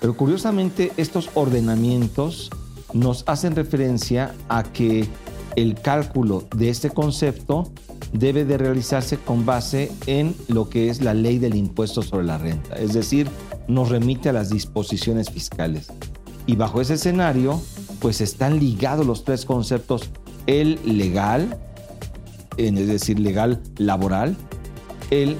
[0.00, 2.50] Pero curiosamente, estos ordenamientos
[2.92, 5.08] nos hacen referencia a que
[5.56, 7.70] el cálculo de este concepto
[8.12, 12.38] debe de realizarse con base en lo que es la ley del impuesto sobre la
[12.38, 13.28] renta, es decir,
[13.66, 15.88] nos remite a las disposiciones fiscales.
[16.46, 17.60] Y bajo ese escenario,
[18.00, 20.10] pues están ligados los tres conceptos,
[20.46, 21.58] el legal,
[22.56, 24.36] es decir, legal laboral,
[25.10, 25.36] el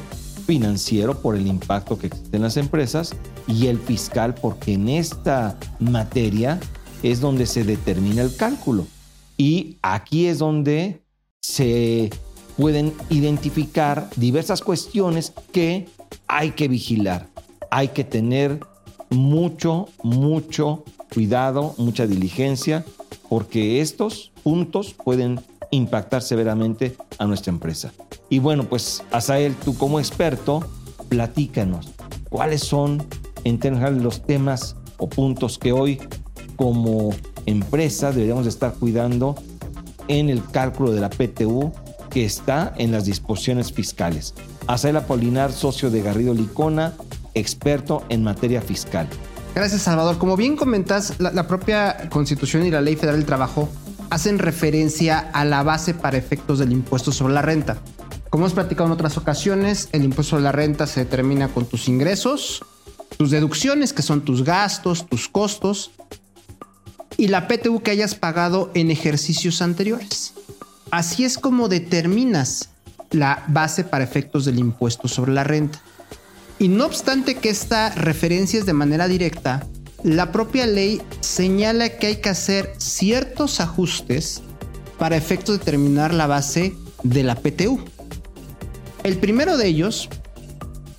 [0.46, 3.14] financiero por el impacto que existe en las empresas
[3.46, 6.58] y el fiscal porque en esta materia
[7.02, 8.86] es donde se determina el cálculo.
[9.36, 11.02] Y aquí es donde
[11.40, 12.10] se
[12.58, 15.86] pueden identificar diversas cuestiones que
[16.26, 17.28] hay que vigilar.
[17.70, 18.58] Hay que tener
[19.10, 20.82] mucho, mucho
[21.14, 22.84] cuidado, mucha diligencia,
[23.28, 25.40] porque estos puntos pueden
[25.70, 27.92] impactar severamente a nuestra empresa.
[28.28, 30.60] Y bueno, pues Asael, tú como experto,
[31.08, 31.88] platícanos
[32.28, 33.06] cuáles son
[33.44, 36.00] en general los temas o puntos que hoy
[36.56, 37.10] como
[37.46, 39.36] empresa deberíamos estar cuidando
[40.08, 41.72] en el cálculo de la PTU
[42.18, 44.34] que está en las disposiciones fiscales.
[44.66, 46.94] Asael Apolinar, socio de Garrido Licona,
[47.34, 49.08] experto en materia fiscal.
[49.54, 50.18] Gracias, Salvador.
[50.18, 53.68] Como bien comentas, la, la propia Constitución y la Ley Federal del Trabajo
[54.10, 57.78] hacen referencia a la base para efectos del impuesto sobre la renta.
[58.30, 61.86] Como hemos platicado en otras ocasiones, el impuesto sobre la renta se determina con tus
[61.86, 62.64] ingresos,
[63.16, 65.92] tus deducciones, que son tus gastos, tus costos,
[67.16, 70.34] y la PTU que hayas pagado en ejercicios anteriores.
[70.90, 72.70] Así es como determinas
[73.10, 75.80] la base para efectos del impuesto sobre la renta.
[76.58, 79.66] Y no obstante que esta referencia es de manera directa,
[80.02, 84.42] la propia ley señala que hay que hacer ciertos ajustes
[84.98, 87.80] para efectos de determinar la base de la PTU.
[89.04, 90.08] El primero de ellos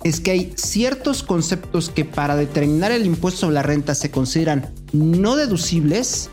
[0.04, 4.72] es que hay ciertos conceptos que para determinar el impuesto sobre la renta se consideran
[4.92, 6.30] no deducibles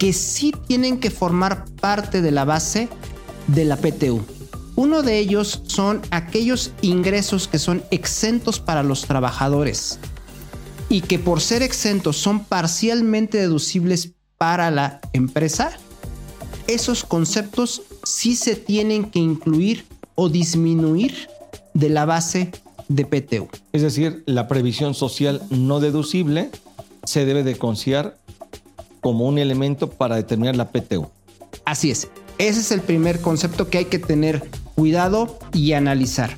[0.00, 2.88] que sí tienen que formar parte de la base
[3.48, 4.22] de la PTU.
[4.74, 9.98] Uno de ellos son aquellos ingresos que son exentos para los trabajadores
[10.88, 15.70] y que por ser exentos son parcialmente deducibles para la empresa.
[16.66, 19.84] Esos conceptos sí se tienen que incluir
[20.14, 21.28] o disminuir
[21.74, 22.52] de la base
[22.88, 23.50] de PTU.
[23.74, 26.50] Es decir, la previsión social no deducible
[27.04, 28.16] se debe de considerar
[29.00, 31.06] como un elemento para determinar la PTU.
[31.64, 32.08] Así es.
[32.38, 34.42] Ese es el primer concepto que hay que tener
[34.74, 36.36] cuidado y analizar.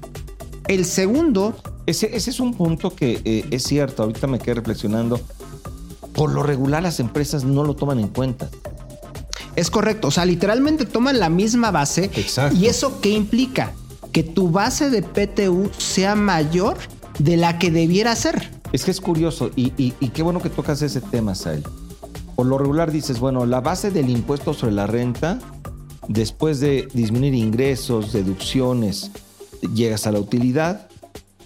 [0.68, 1.55] El segundo...
[1.87, 5.20] Ese, ese es un punto que eh, es cierto, ahorita me quedé reflexionando.
[6.14, 8.48] Por lo regular las empresas no lo toman en cuenta.
[9.57, 12.11] Es correcto, o sea, literalmente toman la misma base.
[12.14, 12.57] Exacto.
[12.57, 13.72] ¿Y eso qué implica?
[14.12, 16.77] Que tu base de PTU sea mayor
[17.18, 18.48] de la que debiera ser.
[18.72, 21.62] Es que es curioso y, y- y qué bueno que tocas ese tema, Sael.
[22.37, 25.38] Por lo regular dices, bueno, la base del impuesto sobre la renta,
[26.09, 29.11] después de disminuir ingresos, deducciones,
[29.75, 30.88] llegas a la utilidad.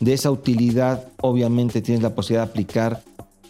[0.00, 3.02] De esa utilidad, obviamente, tienes la posibilidad de aplicar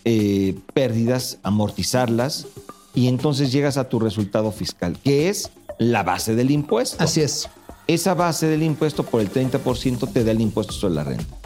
[0.05, 2.46] eh, pérdidas, amortizarlas,
[2.94, 7.03] y entonces llegas a tu resultado fiscal, que es la base del impuesto.
[7.03, 7.49] Así es.
[7.87, 11.37] Esa base del impuesto por el 30% te da el impuesto sobre la renta.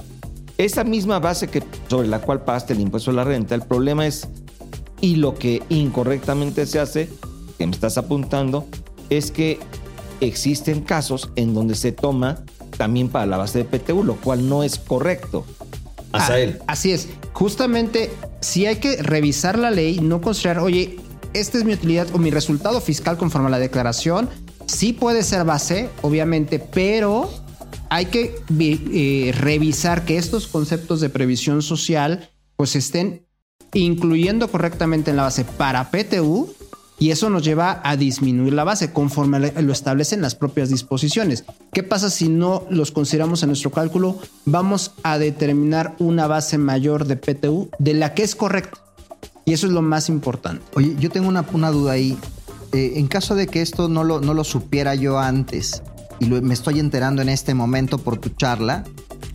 [0.57, 4.07] Esa misma base que, sobre la cual pagaste el impuesto sobre la renta, el problema
[4.07, 4.29] es,
[5.01, 7.09] y lo que incorrectamente se hace,
[7.59, 8.67] que me estás apuntando,
[9.09, 9.59] es que
[10.21, 12.45] existen casos en donde se toma
[12.77, 15.45] también para la base de PTU, lo cual no es correcto.
[16.13, 16.59] Azael.
[16.61, 17.09] Ah, así es.
[17.33, 18.11] Justamente,
[18.41, 20.99] si hay que revisar la ley, no considerar, oye,
[21.33, 24.29] esta es mi utilidad o mi resultado fiscal conforme a la declaración.
[24.67, 27.31] Sí puede ser base, obviamente, pero
[27.89, 33.27] hay que eh, revisar que estos conceptos de previsión social pues estén
[33.75, 36.53] incluyendo correctamente en la base para PTU
[36.99, 41.45] y eso nos lleva a disminuir la base conforme lo establecen las propias disposiciones.
[41.73, 44.19] ¿Qué pasa si no los consideramos en nuestro cálculo?
[44.45, 48.81] Vamos a determinar una base mayor de PTU de la que es correcta.
[49.47, 50.63] Y eso es lo más importante.
[50.75, 52.19] Oye, yo tengo una, una duda ahí.
[52.73, 55.83] Eh, en caso de que esto no lo, no lo supiera yo antes
[56.21, 58.85] y me estoy enterando en este momento por tu charla,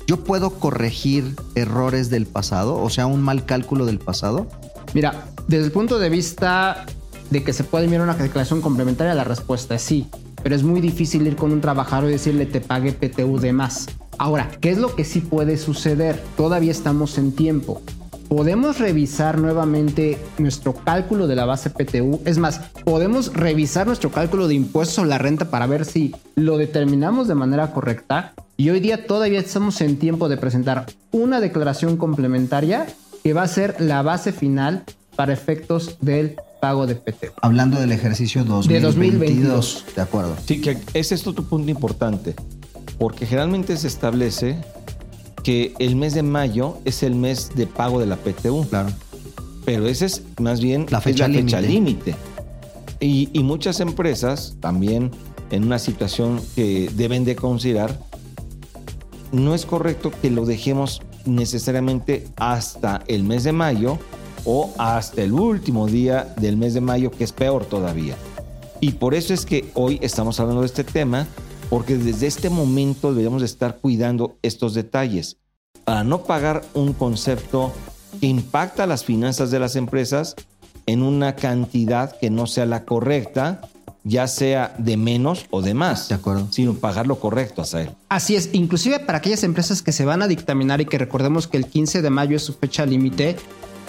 [0.08, 2.82] ¿yo puedo corregir errores del pasado?
[2.82, 4.48] O sea, un mal cálculo del pasado.
[4.94, 6.86] Mira, desde el punto de vista
[7.30, 10.08] de que se puede enviar una declaración complementaria, la respuesta es sí.
[10.44, 13.88] Pero es muy difícil ir con un trabajador y decirle te pague PTU de más.
[14.18, 16.22] Ahora, ¿qué es lo que sí puede suceder?
[16.38, 17.82] Todavía estamos en tiempo.
[18.28, 22.22] Podemos revisar nuevamente nuestro cálculo de la base PTU.
[22.26, 26.58] Es más, podemos revisar nuestro cálculo de impuestos sobre la renta para ver si lo
[26.58, 28.34] determinamos de manera correcta.
[28.58, 32.88] Y hoy día todavía estamos en tiempo de presentar una declaración complementaria
[33.24, 34.84] que va a ser la base final
[35.16, 37.32] para efectos del pago de PTU.
[37.42, 38.96] Hablando del ejercicio 2022.
[38.96, 39.86] 2022.
[39.96, 40.36] De acuerdo.
[40.46, 42.36] Sí, que ese es otro punto importante,
[42.98, 44.58] porque generalmente se establece
[45.46, 48.68] que el mes de mayo es el mes de pago de la PTU.
[48.68, 48.90] Claro.
[49.64, 51.62] Pero ese es más bien La fecha límite.
[51.62, 52.16] límite.
[53.00, 55.12] Y, y muchas empresas también
[55.52, 57.96] en una situación que deben de considerar,
[59.32, 64.00] no es correcto que lo dejemos necesariamente hasta el mes de mayo
[64.46, 68.16] o hasta el último día del mes de mayo, que es peor todavía.
[68.82, 71.28] Y por eso es que hoy estamos hablando de este tema,
[71.70, 75.38] porque desde este momento deberíamos de estar cuidando estos detalles
[75.84, 77.72] para no pagar un concepto
[78.20, 80.36] que impacta las finanzas de las empresas
[80.86, 83.62] en una cantidad que no sea la correcta,
[84.04, 86.10] ya sea de menos o de más.
[86.10, 86.48] De acuerdo.
[86.52, 87.90] Sino pagar lo correcto, Asael.
[88.10, 91.58] Así es, inclusive para aquellas empresas que se van a dictaminar y que recordemos que
[91.58, 93.36] el 15 de mayo es su fecha límite,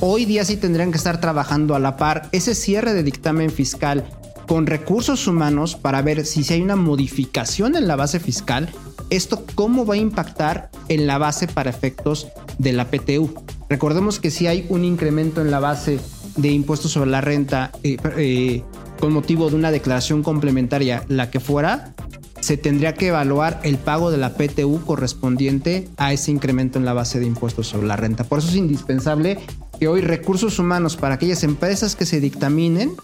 [0.00, 4.04] hoy día sí tendrían que estar trabajando a la par ese cierre de dictamen fiscal
[4.46, 8.68] con recursos humanos para ver si, si hay una modificación en la base fiscal,
[9.10, 12.28] esto cómo va a impactar en la base para efectos
[12.58, 13.34] de la PTU.
[13.68, 16.00] Recordemos que si hay un incremento en la base
[16.36, 18.62] de impuestos sobre la renta eh, eh,
[19.00, 21.94] con motivo de una declaración complementaria, la que fuera,
[22.40, 26.92] se tendría que evaluar el pago de la PTU correspondiente a ese incremento en la
[26.92, 28.24] base de impuestos sobre la renta.
[28.24, 29.38] Por eso es indispensable
[29.80, 32.94] que hoy recursos humanos para aquellas empresas que se dictaminen,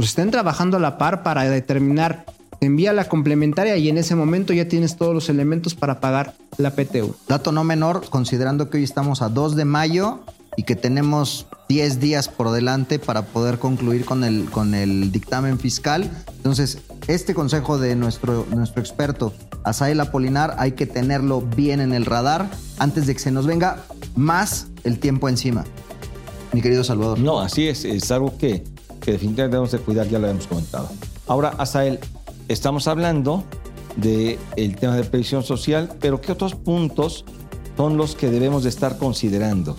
[0.00, 2.24] pues estén trabajando a la par para determinar,
[2.58, 6.32] te envía la complementaria y en ese momento ya tienes todos los elementos para pagar
[6.56, 7.14] la PTU.
[7.28, 10.20] Dato no menor, considerando que hoy estamos a 2 de mayo
[10.56, 15.58] y que tenemos 10 días por delante para poder concluir con el, con el dictamen
[15.58, 16.10] fiscal.
[16.34, 19.34] Entonces, este consejo de nuestro, nuestro experto,
[19.64, 22.48] Asael Apolinar, hay que tenerlo bien en el radar
[22.78, 23.84] antes de que se nos venga
[24.16, 25.66] más el tiempo encima.
[26.52, 27.18] Mi querido Salvador.
[27.18, 28.64] No, así es, es algo que,
[29.00, 30.88] que definitivamente debemos de cuidar, ya lo hemos comentado.
[31.26, 31.98] Ahora, Asael,
[32.48, 33.44] estamos hablando
[33.96, 37.24] del tema de previsión social, pero ¿qué otros puntos
[37.76, 39.76] son los que debemos de estar considerando?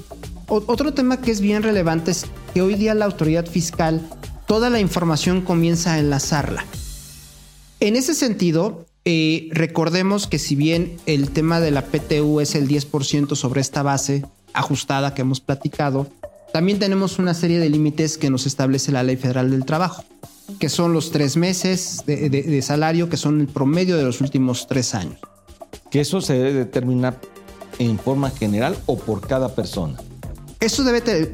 [0.47, 4.01] Otro tema que es bien relevante es que hoy día la autoridad fiscal,
[4.47, 6.65] toda la información comienza a enlazarla.
[7.79, 12.67] En ese sentido, eh, recordemos que si bien el tema de la PTU es el
[12.67, 16.07] 10% sobre esta base ajustada que hemos platicado,
[16.53, 20.03] también tenemos una serie de límites que nos establece la Ley Federal del Trabajo,
[20.59, 24.67] que son los tres meses de, de salario, que son el promedio de los últimos
[24.67, 25.19] tres años.
[25.89, 27.19] Que eso se debe determinar
[27.79, 29.97] en forma general o por cada persona.
[30.61, 31.33] Eso debe tener,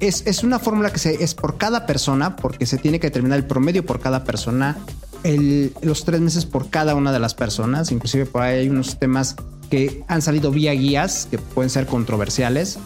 [0.00, 3.46] es, una fórmula que se, es por cada persona, porque se tiene que determinar el
[3.46, 4.76] promedio por cada persona,
[5.80, 7.90] los tres meses por cada una de las personas.
[7.90, 9.34] Inclusive por ahí hay unos temas
[9.70, 12.78] que han salido vía guías que pueden ser controversiales.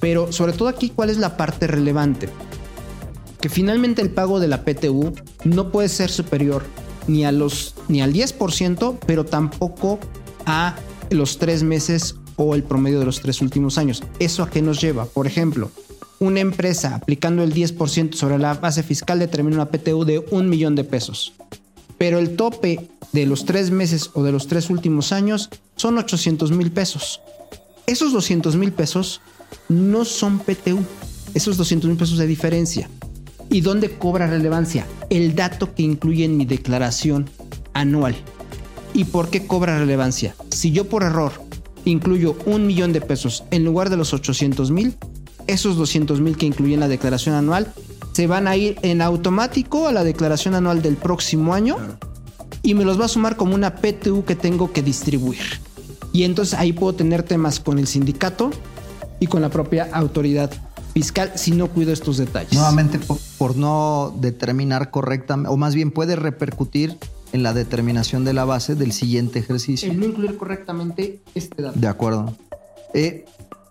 [0.00, 2.28] Pero sobre todo aquí, ¿cuál es la parte relevante?
[3.40, 5.12] Que finalmente el pago de la PTU
[5.44, 6.64] no puede ser superior
[7.06, 9.98] ni, a los, ni al 10%, pero tampoco
[10.46, 10.76] a
[11.10, 14.02] los tres meses o el promedio de los tres últimos años.
[14.18, 15.04] ¿Eso a qué nos lleva?
[15.04, 15.70] Por ejemplo,
[16.18, 20.74] una empresa aplicando el 10% sobre la base fiscal determina una PTU de un millón
[20.74, 21.32] de pesos.
[21.98, 26.52] Pero el tope de los tres meses o de los tres últimos años son 800
[26.52, 27.20] mil pesos.
[27.86, 29.20] Esos 200 mil pesos
[29.70, 30.84] no son PTU.
[31.32, 32.90] Esos 200 mil pesos de diferencia.
[33.48, 34.86] ¿Y dónde cobra relevancia?
[35.08, 37.30] El dato que incluye en mi declaración
[37.72, 38.16] anual.
[38.92, 40.34] ¿Y por qué cobra relevancia?
[40.50, 41.32] Si yo por error
[41.84, 44.96] incluyo un millón de pesos en lugar de los 800 mil,
[45.46, 47.72] esos 200 mil que incluyen la declaración anual
[48.12, 51.76] se van a ir en automático a la declaración anual del próximo año
[52.62, 55.60] y me los va a sumar como una PTU que tengo que distribuir.
[56.12, 58.50] Y entonces ahí puedo tener temas con el sindicato
[59.20, 60.50] y con la propia autoridad
[60.92, 62.54] fiscal si no cuido estos detalles.
[62.54, 66.98] Nuevamente, por, por no determinar correctamente, o más bien puede repercutir
[67.32, 69.90] en la determinación de la base del siguiente ejercicio.
[69.90, 71.78] El no incluir correctamente este dato.
[71.78, 72.36] De acuerdo.
[72.92, 73.24] Eh,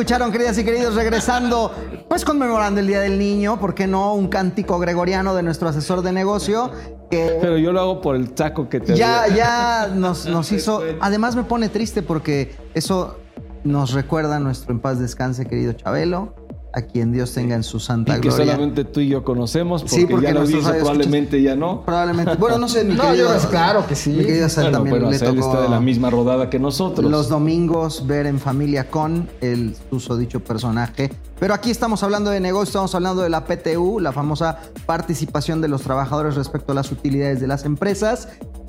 [0.00, 1.74] Escucharon, queridas y queridos, regresando,
[2.08, 4.14] pues conmemorando el Día del Niño, ¿por qué no?
[4.14, 6.70] Un cántico gregoriano de nuestro asesor de negocio.
[7.10, 10.82] Que Pero yo lo hago por el taco que te ya, ya nos, nos hizo.
[11.02, 13.18] Además, me pone triste porque eso
[13.62, 16.39] nos recuerda a nuestro en paz descanse, querido Chabelo.
[16.72, 18.46] A quien Dios tenga en su santa y que gloria.
[18.46, 21.82] solamente tú y yo conocemos, porque, Sí, porque ya lo escuchas- probablemente ya no.
[21.84, 22.36] Probablemente.
[22.36, 23.36] Bueno, no sé, mi No, querido.
[23.36, 24.10] yo- claro que sí.
[24.10, 27.10] Mi querido Sal Bueno, también pero le tocó está de la misma rodada que nosotros.
[27.10, 29.74] los domingos ver en familia con el
[30.18, 31.10] dicho personaje.
[31.40, 35.68] Pero aquí estamos hablando de negocio, estamos hablando de la PTU, la famosa participación de
[35.68, 38.28] los trabajadores respecto a las utilidades de las empresas.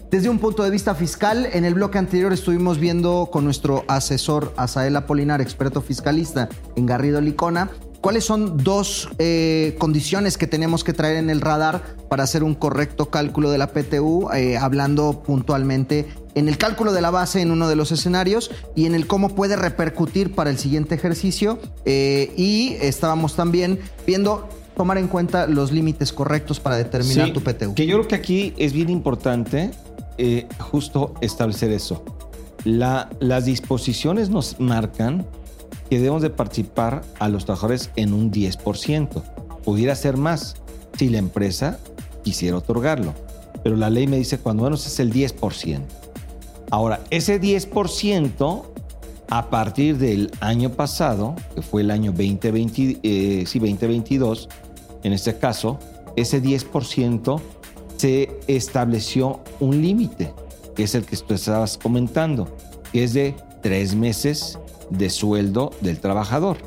[0.10, 4.54] Desde un punto de vista fiscal, en el bloque anterior estuvimos viendo con nuestro asesor
[4.58, 7.70] Asael Apolinar, experto fiscalista en Garrido Licona,
[8.02, 12.56] cuáles son dos eh, condiciones que tenemos que traer en el radar para hacer un
[12.56, 17.52] correcto cálculo de la PTU, eh, hablando puntualmente en el cálculo de la base en
[17.52, 21.60] uno de los escenarios y en el cómo puede repercutir para el siguiente ejercicio.
[21.86, 27.41] eh, y estábamos también viendo tomar en cuenta los límites correctos para determinar Sí, tu
[27.41, 27.76] PTU.
[27.76, 29.72] Que yo creo que aquí es bien importante
[30.60, 32.04] justo establecer eso.
[32.64, 35.26] La- las disposiciones nos marcan
[35.92, 39.22] que debemos de participar a los trabajadores en un 10%.
[39.66, 40.56] Pudiera ser más.
[40.98, 41.80] si la empresa
[42.24, 43.14] quisiera otorgarlo.
[43.62, 45.82] Pero la ley me dice cuando menos es el 10%.
[46.70, 48.64] Ahora, ese 10%
[49.30, 54.48] a partir del año pasado, que fue el año 2020, eh, sí, 2022,
[55.04, 55.78] en este caso,
[56.16, 57.42] ese 10%
[57.98, 60.34] se estableció un límite,
[60.74, 62.48] que es el que tú estabas comentando,
[62.94, 64.58] que es de tres meses
[64.92, 66.58] de sueldo del trabajador.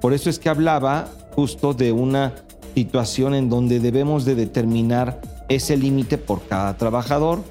[0.00, 2.34] Por eso es que hablaba justo de una
[2.74, 7.42] situación en donde debemos de determinar ese límite por cada trabajador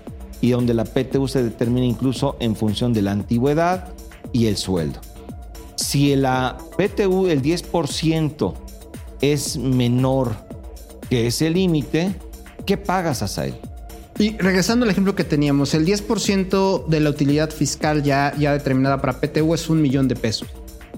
[0.41, 3.87] y donde la PTU se determina incluso en función de la antigüedad
[4.31, 4.99] y el sueldo.
[5.75, 8.53] Si la PTU, el 10%,
[9.21, 10.35] es menor
[11.09, 12.15] que ese límite,
[12.65, 13.55] ¿qué pagas, Asael?
[14.19, 19.01] Y regresando al ejemplo que teníamos, el 10% de la utilidad fiscal ya, ya determinada
[19.01, 20.47] para PTU es un millón de pesos.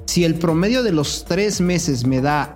[0.05, 2.53] Si el promedio de los tres meses me da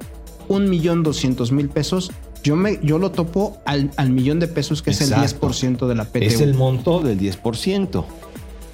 [0.47, 2.11] un millón doscientos mil pesos,
[2.43, 5.23] yo, me, yo lo topo al, al millón de pesos, que Exacto.
[5.23, 6.19] es el 10% de la PTU.
[6.23, 8.03] Es el monto del 10%.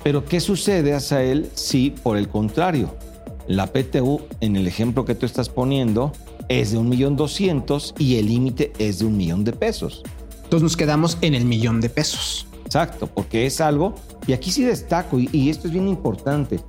[0.04, 2.96] Pero ¿qué sucede, Asael, si por el contrario,
[3.48, 6.12] la PTU, en el ejemplo que tú estás poniendo,
[6.48, 10.04] es de un millón doscientos y el límite es de un millón de pesos?
[10.56, 12.48] Entonces nos quedamos en el millón de pesos.
[12.66, 13.94] Exacto, porque es algo,
[14.26, 16.62] y aquí sí destaco, y, y esto es bien importante,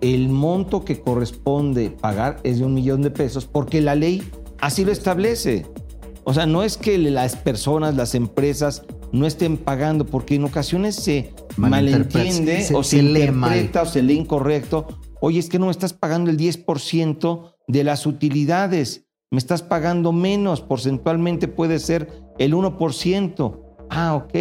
[0.00, 4.28] el monto que corresponde pagar es de un millón de pesos porque la ley
[4.60, 5.64] así lo establece.
[6.24, 10.96] O sea, no es que las personas, las empresas no estén pagando, porque en ocasiones
[10.96, 13.52] se malentiende se- o se, se lee mal.
[13.52, 14.88] interpreta o se lee incorrecto.
[15.20, 20.12] Oye, es que no me estás pagando el 10% de las utilidades, me estás pagando
[20.12, 23.60] menos, porcentualmente puede ser el 1%.
[23.90, 24.34] Ah, ok.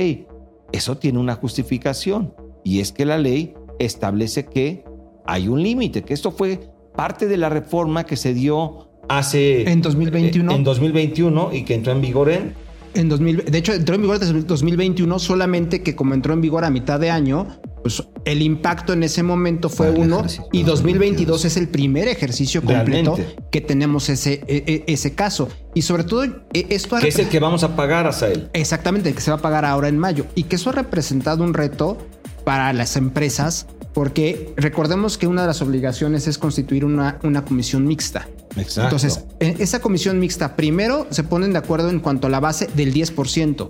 [0.71, 2.33] Eso tiene una justificación
[2.63, 4.85] y es que la ley establece que
[5.25, 6.59] hay un límite, que esto fue
[6.95, 9.69] parte de la reforma que se dio hace...
[9.69, 10.51] En 2021.
[10.53, 12.53] En 2021 y que entró en vigor en...
[12.93, 16.65] En 2000, de hecho, entró en vigor desde 2021, solamente que como entró en vigor
[16.65, 17.47] a mitad de año,
[17.81, 22.61] pues el impacto en ese momento fue el uno y 2022 es el primer ejercicio
[22.61, 23.43] completo Realmente.
[23.51, 25.49] que tenemos ese, e- e- ese caso.
[25.73, 28.49] Y sobre todo, e- esto Que es el que vamos a pagar a él.
[28.53, 30.25] Exactamente, el que se va a pagar ahora en mayo.
[30.35, 31.97] Y que eso ha representado un reto
[32.43, 37.85] para las empresas, porque recordemos que una de las obligaciones es constituir una, una comisión
[37.85, 38.27] mixta.
[38.55, 38.81] Exacto.
[38.83, 42.67] Entonces, en esa comisión mixta, primero se ponen de acuerdo en cuanto a la base
[42.75, 43.69] del 10%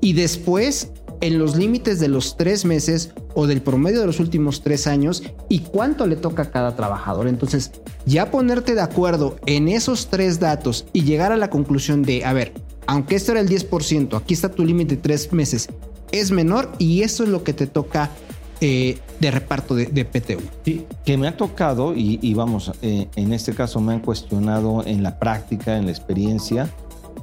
[0.00, 4.62] y después en los límites de los tres meses o del promedio de los últimos
[4.62, 7.28] tres años y cuánto le toca a cada trabajador.
[7.28, 7.72] Entonces,
[8.06, 12.32] ya ponerte de acuerdo en esos tres datos y llegar a la conclusión de, a
[12.32, 12.54] ver,
[12.86, 15.68] aunque esto era el 10%, aquí está tu límite de tres meses,
[16.12, 18.10] es menor y eso es lo que te toca
[18.60, 20.42] eh, de reparto de, PTU.
[21.04, 25.02] Que me ha tocado, y, y vamos, eh, en este caso me han cuestionado en
[25.02, 26.68] la práctica, en la experiencia,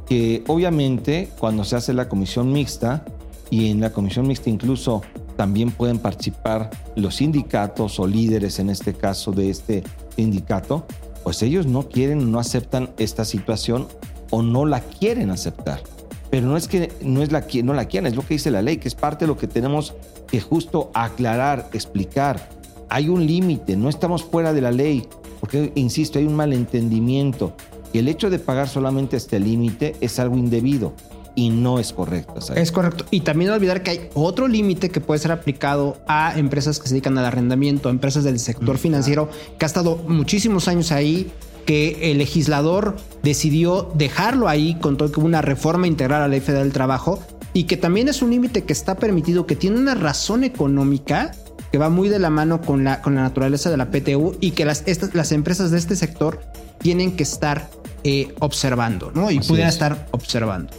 [0.07, 3.05] que obviamente cuando se hace la comisión mixta,
[3.49, 5.03] y en la comisión mixta incluso
[5.35, 9.83] también pueden participar los sindicatos o líderes, en este caso de este
[10.15, 10.87] sindicato,
[11.23, 13.87] pues ellos no quieren, no aceptan esta situación
[14.31, 15.81] o no la quieren aceptar.
[16.29, 18.61] Pero no es que no, es la, no la quieran, es lo que dice la
[18.61, 19.93] ley, que es parte de lo que tenemos
[20.27, 22.49] que justo aclarar, explicar.
[22.89, 25.07] Hay un límite, no estamos fuera de la ley,
[25.39, 27.53] porque, insisto, hay un malentendimiento.
[27.93, 30.93] Y el hecho de pagar solamente este límite es algo indebido
[31.37, 32.41] y no es correcto.
[32.41, 32.63] ¿sabes?
[32.63, 33.05] Es correcto.
[33.11, 36.87] Y también no olvidar que hay otro límite que puede ser aplicado a empresas que
[36.87, 41.31] se dedican al arrendamiento, a empresas del sector financiero, que ha estado muchísimos años ahí,
[41.67, 46.29] que el legislador decidió dejarlo ahí con todo que hubo una reforma integral a la
[46.29, 47.21] ley federal del trabajo
[47.53, 51.33] y que también es un límite que está permitido, que tiene una razón económica
[51.71, 54.51] que va muy de la mano con la, con la naturaleza de la PTU y
[54.51, 56.39] que las, estas, las empresas de este sector
[56.77, 57.69] tienen que estar
[58.05, 59.29] eh, observando, ¿no?
[59.29, 59.75] Y Así pudieran es.
[59.75, 60.71] estar observando.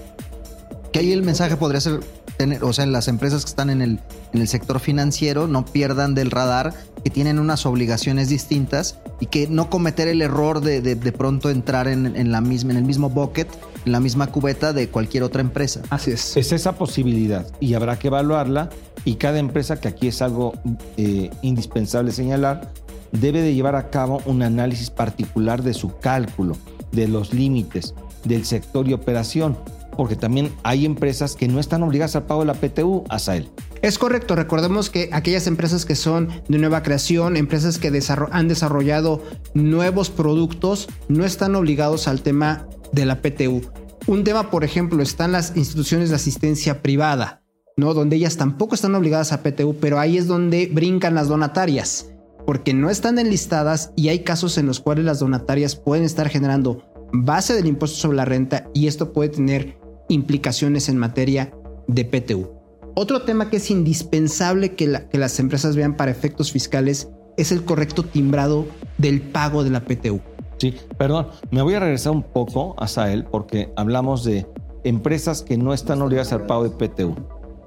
[0.91, 2.01] Que ahí el mensaje podría ser
[2.39, 4.01] tener, o sea, las empresas que están en el,
[4.33, 6.73] en el sector financiero no pierdan del radar
[7.05, 11.51] que tienen unas obligaciones distintas y que no cometer el error de de, de pronto
[11.51, 13.49] entrar en, en la misma, en el mismo bucket,
[13.85, 15.83] en la misma cubeta de cualquier otra empresa.
[15.91, 16.37] Así es.
[16.37, 18.71] Es esa posibilidad y habrá que evaluarla
[19.05, 20.55] y cada empresa, que aquí es algo
[20.97, 22.73] eh, indispensable señalar,
[23.13, 26.57] debe de llevar a cabo un análisis particular de su cálculo,
[26.93, 29.57] de los límites, del sector y operación,
[29.99, 33.51] porque también hay empresas que no están obligadas al pago de la PTU, Asael.
[33.83, 37.91] Es correcto, recordemos que aquellas empresas que son de nueva creación, empresas que
[38.31, 39.25] han desarrollado
[39.55, 43.63] nuevos productos, no están obligados al tema de la PTU.
[44.07, 47.43] Un tema, por ejemplo, están las instituciones de asistencia privada,
[47.77, 47.93] ¿no?
[47.93, 52.13] Donde ellas tampoco están obligadas a PTU, pero ahí es donde brincan las donatarias,
[52.47, 56.85] porque no están enlistadas y hay casos en los cuales las donatarias pueden estar generando
[57.13, 59.78] base del impuesto sobre la renta y esto puede tener
[60.09, 61.53] implicaciones en materia
[61.87, 62.49] de PTU.
[62.95, 67.53] Otro tema que es indispensable que, la- que las empresas vean para efectos fiscales es
[67.53, 68.67] el correcto timbrado
[68.99, 70.21] del pago de la PTU.
[70.59, 74.47] Sí, perdón, me voy a regresar un poco a Sael porque hablamos de
[74.83, 77.15] empresas que no están obligadas al pago de PTU.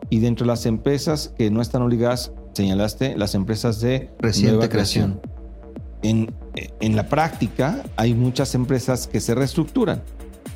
[0.09, 4.67] Y dentro de las empresas que no están obligadas, señalaste las empresas de Reciente nueva
[4.69, 5.21] creación.
[6.01, 6.33] En,
[6.81, 10.01] en la práctica hay muchas empresas que se reestructuran.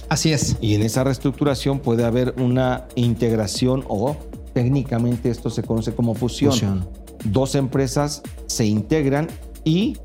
[0.09, 0.57] Así es.
[0.61, 4.15] Y en esa reestructuración puede haber una integración o
[4.53, 6.51] técnicamente esto se conoce como fusión.
[6.51, 6.89] Fusión.
[7.25, 9.27] Dos empresas se integran
[9.63, 9.97] y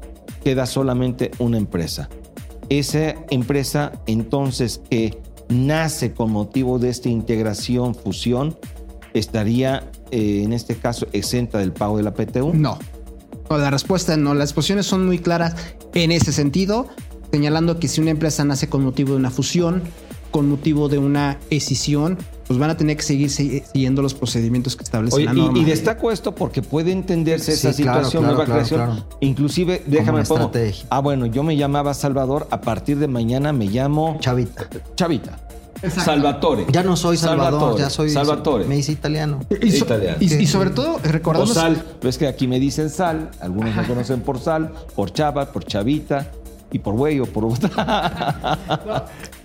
[0.43, 2.09] queda solamente una empresa.
[2.69, 8.57] Esa empresa entonces que nace con motivo de esta integración, fusión,
[9.13, 12.53] estaría eh, en este caso exenta del pago de la PTU.
[12.55, 12.79] No.
[13.49, 14.35] O la respuesta no.
[14.35, 15.57] Las posiciones son muy claras
[15.95, 16.89] en ese sentido,
[17.33, 19.83] señalando que si una empresa nace con motivo de una fusión,
[20.31, 22.16] con motivo de una escisión,
[22.47, 25.37] pues van a tener que seguir si- siguiendo los procedimientos que establece Oye, la y,
[25.37, 25.59] norma.
[25.59, 28.81] y destaco esto porque puede entenderse esa Sí, situación, claro, nueva claro, creación.
[28.87, 29.07] claro.
[29.20, 30.51] Inclusive, déjame pongo.
[30.89, 34.68] Ah, bueno, yo me llamaba Salvador, a partir de mañana me llamo Chavita.
[34.97, 35.39] Chavita.
[35.89, 36.66] Salvatore.
[36.70, 38.11] Ya no soy Salvador, Salvatore, ya soy.
[38.11, 38.64] Salvatore.
[38.66, 39.41] Me hice italiano.
[39.62, 40.16] Y, so- Italiano.
[40.20, 41.55] y- y sobre todo, O recordamos.
[41.55, 45.64] Sal, ves que aquí me dicen Sal, algunos me conocen por Sal, por Chava, por
[45.64, 46.31] Chavita
[46.73, 47.45] y por güey o por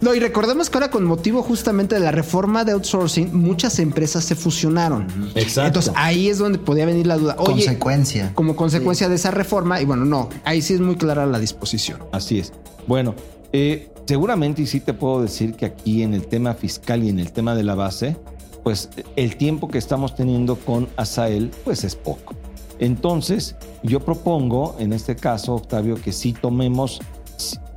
[0.01, 4.23] No, y recordemos que ahora con motivo justamente de la reforma de outsourcing, muchas empresas
[4.23, 5.07] se fusionaron.
[5.35, 5.67] Exacto.
[5.67, 7.35] Entonces ahí es donde podía venir la duda.
[7.39, 8.31] Oye, Consecuencia.
[8.35, 11.99] como consecuencia de esa reforma, y bueno, no, ahí sí es muy clara la disposición.
[12.11, 12.53] Así es.
[12.87, 13.15] Bueno,
[13.53, 17.19] eh, seguramente y sí te puedo decir que aquí en el tema fiscal y en
[17.19, 18.17] el tema de la base,
[18.63, 22.35] pues el tiempo que estamos teniendo con Asael, pues es poco.
[22.79, 26.99] Entonces, yo propongo, en este caso, Octavio, que sí tomemos,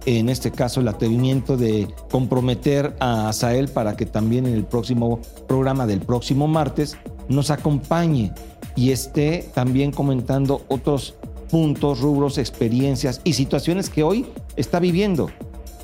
[0.07, 5.21] en este caso, el atrevimiento de comprometer a Asael para que también en el próximo
[5.47, 6.97] programa del próximo martes
[7.29, 8.33] nos acompañe
[8.75, 11.15] y esté también comentando otros
[11.51, 15.31] puntos, rubros, experiencias y situaciones que hoy está viviendo.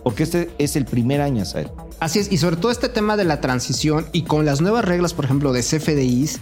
[0.02, 1.70] Porque este es el primer año, Asael.
[2.00, 5.14] Así es, y sobre todo este tema de la transición y con las nuevas reglas,
[5.14, 6.40] por ejemplo, de CFDIs.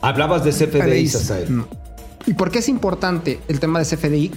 [0.00, 1.14] Hablabas de CFDIs, CFDIs.
[1.14, 1.64] Asael.
[2.26, 4.30] ¿Y por qué es importante el tema de CFDI?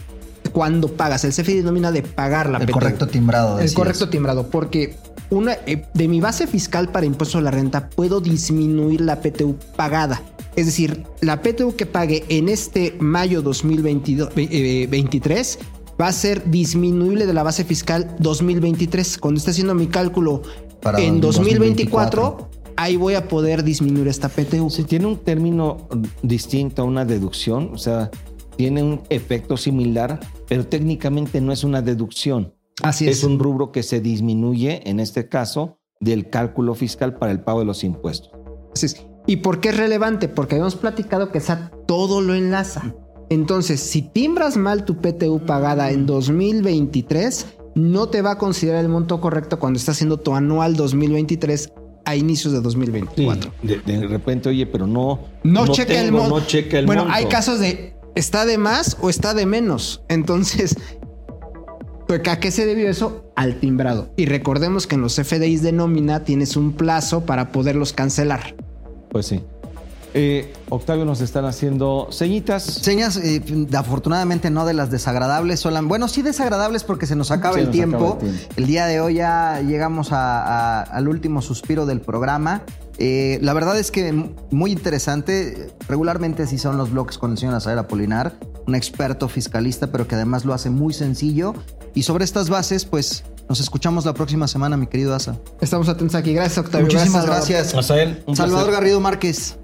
[0.54, 2.74] Cuando pagas, el CFDI denomina de pagar la El PTU.
[2.74, 3.60] correcto timbrado.
[3.60, 4.96] El correcto timbrado, porque
[5.30, 9.58] una, eh, de mi base fiscal para impuesto a la renta puedo disminuir la PTU
[9.76, 10.22] pagada.
[10.56, 15.60] Es decir, la PTU que pague en este mayo 2022, eh, 23
[16.00, 19.18] va a ser disminuible de la base fiscal 2023.
[19.18, 20.44] Cuando esté haciendo mi cálculo
[20.82, 24.70] Para en 2024, 2024, ahí voy a poder disminuir esta PTU.
[24.70, 25.88] Si tiene un término
[26.22, 28.12] distinto a una deducción, o sea,
[28.56, 32.54] tiene un efecto similar, pero técnicamente no es una deducción.
[32.82, 33.20] Así es.
[33.20, 37.60] Es un rubro que se disminuye, en este caso, del cálculo fiscal para el pago
[37.60, 38.32] de los impuestos.
[38.74, 39.06] Así es.
[39.26, 40.28] ¿Y por qué es relevante?
[40.28, 41.42] Porque habíamos platicado que
[41.88, 42.94] todo lo enlaza.
[43.30, 48.90] Entonces, si timbras mal tu PTU pagada en 2023, no te va a considerar el
[48.90, 51.72] monto correcto cuando estás haciendo tu anual 2023
[52.06, 53.52] a inicios de 2024.
[53.62, 55.20] De, de repente, oye, pero no.
[55.44, 56.40] No, checa el monto.
[56.40, 57.18] No checa el bueno, monto.
[57.18, 60.04] hay casos de está de más o está de menos.
[60.10, 60.76] Entonces,
[62.08, 63.26] pues, ¿a qué se debió eso?
[63.36, 64.10] Al timbrado.
[64.18, 68.56] Y recordemos que en los FDIs de nómina tienes un plazo para poderlos cancelar.
[69.10, 69.42] Pues sí.
[70.16, 72.62] Eh, Octavio, nos están haciendo señitas.
[72.64, 73.42] Señas, eh,
[73.76, 77.72] afortunadamente no de las desagradables, solan- bueno, sí desagradables porque se nos acaba, el, nos
[77.72, 77.98] tiempo.
[77.98, 78.48] acaba el tiempo.
[78.56, 82.62] El día de hoy ya llegamos a- a- al último suspiro del programa.
[82.98, 84.14] Eh, la verdad es que
[84.52, 85.74] muy interesante.
[85.88, 88.34] Regularmente sí son los bloques con el señor Azael Apolinar,
[88.68, 91.54] un experto fiscalista, pero que además lo hace muy sencillo.
[91.96, 95.38] Y sobre estas bases, pues nos escuchamos la próxima semana, mi querido Asa.
[95.62, 96.34] Estamos atentos aquí.
[96.34, 96.88] Gracias, Octavio.
[96.88, 97.74] Muchísimas gracias.
[97.76, 98.82] Azael, un Salvador placer.
[98.82, 99.58] Garrido Márquez.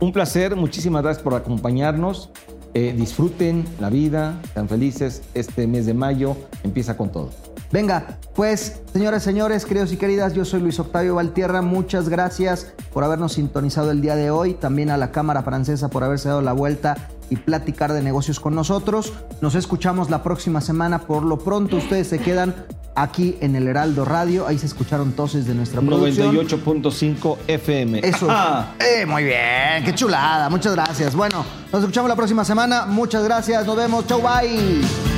[0.00, 2.30] Un placer, muchísimas gracias por acompañarnos.
[2.74, 5.22] Eh, disfruten la vida, sean felices.
[5.34, 7.30] Este mes de mayo empieza con todo.
[7.70, 11.60] Venga, pues, señores, señores, queridos y queridas, yo soy Luis Octavio Valtierra.
[11.60, 14.54] Muchas gracias por habernos sintonizado el día de hoy.
[14.54, 18.54] También a la Cámara Francesa por haberse dado la vuelta y platicar de negocios con
[18.54, 19.12] nosotros.
[19.40, 21.00] Nos escuchamos la próxima semana.
[21.00, 22.54] Por lo pronto, ustedes se quedan
[22.94, 24.46] aquí en el Heraldo Radio.
[24.46, 26.34] Ahí se escucharon toses de nuestra producción.
[26.34, 28.00] 98.5 FM.
[28.00, 28.28] Eso.
[28.80, 30.48] Eh, muy bien, qué chulada.
[30.48, 31.14] Muchas gracias.
[31.14, 32.86] Bueno, nos escuchamos la próxima semana.
[32.86, 33.66] Muchas gracias.
[33.66, 34.06] Nos vemos.
[34.06, 35.17] Chau, bye.